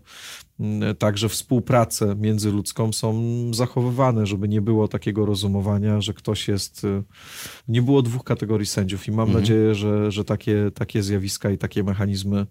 mm, 0.60 0.96
także 0.96 1.30
współpracę 1.30 2.16
międzyludzką 2.16 2.94
są 2.94 3.24
zachowywane, 3.54 4.26
żeby 4.26 4.48
nie 4.48 4.62
było 4.62 4.88
takiego 4.88 5.26
rozumowania, 5.26 6.02
że 6.02 6.14
ktoś 6.14 6.48
jest... 6.48 6.84
Y, 6.84 7.04
nie 7.68 7.82
było 7.82 8.02
dwóch 8.02 8.24
kategorii 8.24 8.68
sędziów 8.68 9.08
i 9.08 9.12
mam 9.12 9.28
mhm. 9.28 9.40
nadzieję, 9.40 9.76
że, 9.76 10.12
że 10.12 10.26
takie, 10.26 10.72
takie 10.74 11.04
zjawiska 11.04 11.52
i 11.52 11.58
takie 11.58 11.84
mechanizmy 11.84 12.46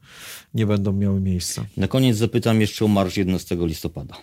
nie 0.54 0.66
będą 0.66 0.92
miały 0.92 1.20
miejsca. 1.20 1.64
Na 1.76 1.88
koniec 1.88 2.16
zapytam 2.16 2.60
jeszcze 2.60 2.84
o 2.84 2.88
marsz 2.88 3.16
11 3.16 3.56
listopada. 3.60 4.14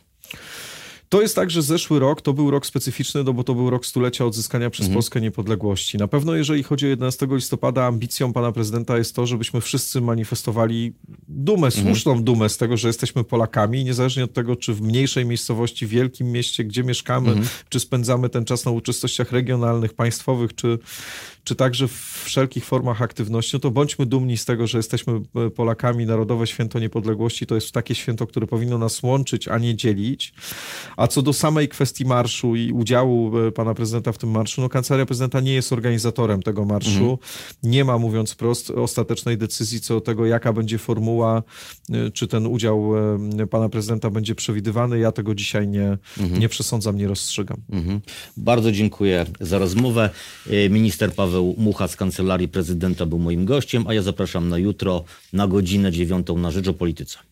To 1.09 1.21
jest 1.21 1.35
tak, 1.35 1.51
że 1.51 1.61
zeszły 1.61 1.99
rok 1.99 2.21
to 2.21 2.33
był 2.33 2.51
rok 2.51 2.65
specyficzny, 2.65 3.23
no 3.23 3.33
bo 3.33 3.43
to 3.43 3.55
był 3.55 3.69
rok 3.69 3.85
stulecia 3.85 4.25
odzyskania 4.25 4.69
przez 4.69 4.85
mhm. 4.85 4.93
Polskę 4.93 5.21
niepodległości. 5.21 5.97
Na 5.97 6.07
pewno 6.07 6.35
jeżeli 6.35 6.63
chodzi 6.63 6.85
o 6.85 6.89
11 6.89 7.27
listopada, 7.31 7.85
ambicją 7.85 8.33
pana 8.33 8.51
prezydenta 8.51 8.97
jest 8.97 9.15
to, 9.15 9.25
żebyśmy 9.25 9.61
wszyscy 9.61 10.01
manifestowali 10.01 10.93
dumę, 11.27 11.67
mhm. 11.67 11.85
słuszną 11.85 12.23
dumę 12.23 12.49
z 12.49 12.57
tego, 12.57 12.77
że 12.77 12.87
jesteśmy 12.87 13.23
Polakami, 13.23 13.83
niezależnie 13.83 14.23
od 14.23 14.33
tego, 14.33 14.55
czy 14.55 14.73
w 14.73 14.81
mniejszej 14.81 15.25
miejscowości, 15.25 15.87
w 15.87 15.89
wielkim 15.89 16.31
mieście, 16.31 16.63
gdzie 16.63 16.83
mieszkamy, 16.83 17.29
mhm. 17.29 17.47
czy 17.69 17.79
spędzamy 17.79 18.29
ten 18.29 18.45
czas 18.45 18.65
na 18.65 18.71
uroczystościach 18.71 19.31
regionalnych, 19.31 19.93
państwowych, 19.93 20.55
czy, 20.55 20.79
czy 21.47 21.55
także 21.55 21.87
w 21.87 22.21
wszelkich 22.25 22.65
formach 22.65 23.01
aktywności, 23.01 23.51
no 23.53 23.59
to 23.59 23.71
bądźmy 23.71 24.05
dumni 24.05 24.37
z 24.37 24.45
tego, 24.45 24.67
że 24.67 24.77
jesteśmy 24.77 25.13
e, 25.13 25.49
Polakami. 25.49 26.05
Narodowe 26.05 26.47
Święto 26.47 26.79
Niepodległości 26.79 27.45
to 27.45 27.55
jest 27.55 27.71
takie 27.71 27.95
święto, 27.95 28.27
które 28.27 28.47
powinno 28.47 28.77
nas 28.77 29.03
łączyć, 29.03 29.47
a 29.47 29.57
nie 29.57 29.75
dzielić. 29.75 30.33
A 30.97 31.07
co 31.07 31.21
do 31.21 31.33
samej 31.33 31.69
kwestii 31.69 32.05
marszu 32.05 32.55
i 32.55 32.71
udziału 32.71 33.39
e, 33.39 33.51
pana 33.51 33.73
prezydenta 33.73 34.11
w 34.11 34.17
tym 34.17 34.31
marszu, 34.31 34.61
no 34.61 34.69
kancelaria 34.69 35.05
prezydenta 35.05 35.39
nie 35.39 35.53
jest 35.53 35.73
organizatorem 35.73 36.43
tego 36.43 36.65
marszu. 36.65 36.89
Mhm. 36.89 37.17
Nie 37.63 37.85
ma, 37.85 37.97
mówiąc 37.97 38.35
prost, 38.35 38.71
ostatecznej 38.71 39.37
decyzji 39.37 39.81
co 39.81 39.93
do 39.93 40.01
tego, 40.01 40.25
jaka 40.25 40.53
będzie 40.53 40.77
formuła, 40.77 41.43
e, 41.89 42.11
czy 42.11 42.27
ten 42.27 42.47
udział 42.47 42.91
pana 43.49 43.69
prezydenta 43.69 44.09
będzie 44.09 44.35
przewidywany. 44.35 44.99
Ja 44.99 45.11
tego 45.11 45.35
dzisiaj 45.35 45.67
nie, 45.67 45.97
mhm. 46.17 46.39
nie 46.39 46.49
przesądzam, 46.49 46.97
nie 46.97 47.07
rozstrzygam. 47.07 47.57
Mhm. 47.71 48.01
Bardzo 48.37 48.71
dziękuję 48.71 49.25
za 49.39 49.57
rozmowę. 49.57 50.09
Minister 50.69 51.13
Paweł 51.13 51.36
Paweł 51.37 51.55
Mucha 51.57 51.87
z 51.87 51.95
Kancelarii 51.95 52.47
Prezydenta 52.47 53.05
był 53.05 53.19
moim 53.19 53.45
gościem, 53.45 53.87
a 53.87 53.93
ja 53.93 54.01
zapraszam 54.01 54.49
na 54.49 54.57
jutro 54.57 55.03
na 55.33 55.47
godzinę 55.47 55.91
dziewiątą 55.91 56.37
na 56.37 56.51
Rzecz 56.51 56.67
o 56.67 56.73
Polityce. 56.73 57.26